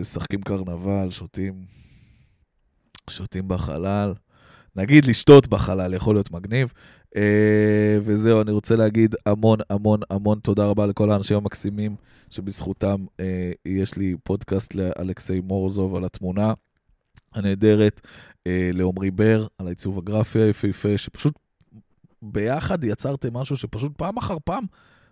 [0.00, 1.64] משחקים קרנבל, שותים,
[3.10, 4.14] שותים בחלל.
[4.76, 6.72] נגיד לשתות בחלל, יכול להיות מגניב.
[7.14, 7.18] Uh,
[8.04, 11.96] וזהו, אני רוצה להגיד המון המון המון תודה רבה לכל האנשים המקסימים
[12.30, 13.22] שבזכותם uh,
[13.66, 16.54] יש לי פודקאסט לאלכסיי מורזוב על התמונה
[17.34, 18.00] הנהדרת,
[18.72, 21.34] לעומרי בר על העיצוב הגרפי היפהפה, שפשוט
[22.22, 24.64] ביחד יצרתם משהו שפשוט פעם אחר פעם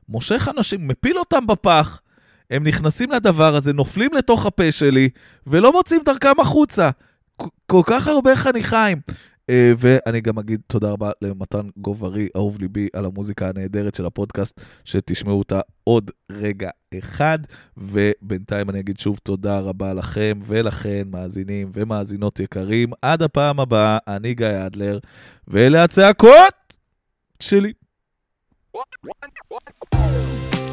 [0.09, 2.01] מושך אנשים, מפיל אותם בפח,
[2.51, 5.09] הם נכנסים לדבר הזה, נופלים לתוך הפה שלי,
[5.47, 6.90] ולא מוצאים דרכם החוצה.
[7.66, 8.99] כל כך הרבה חניכיים.
[9.51, 14.61] Uh, ואני גם אגיד תודה רבה למתן גוברי, אהוב ליבי, על המוזיקה הנהדרת של הפודקאסט,
[14.84, 17.38] שתשמעו אותה עוד רגע אחד.
[17.76, 22.92] ובינתיים אני אגיד שוב תודה רבה לכם ולכן, מאזינים ומאזינות יקרים.
[23.03, 24.99] עד הפעם הבאה, אני גיא אדלר,
[25.49, 26.76] ואלה הצעקות
[27.40, 27.72] שלי.
[28.76, 29.57] One, one,
[29.95, 30.64] one.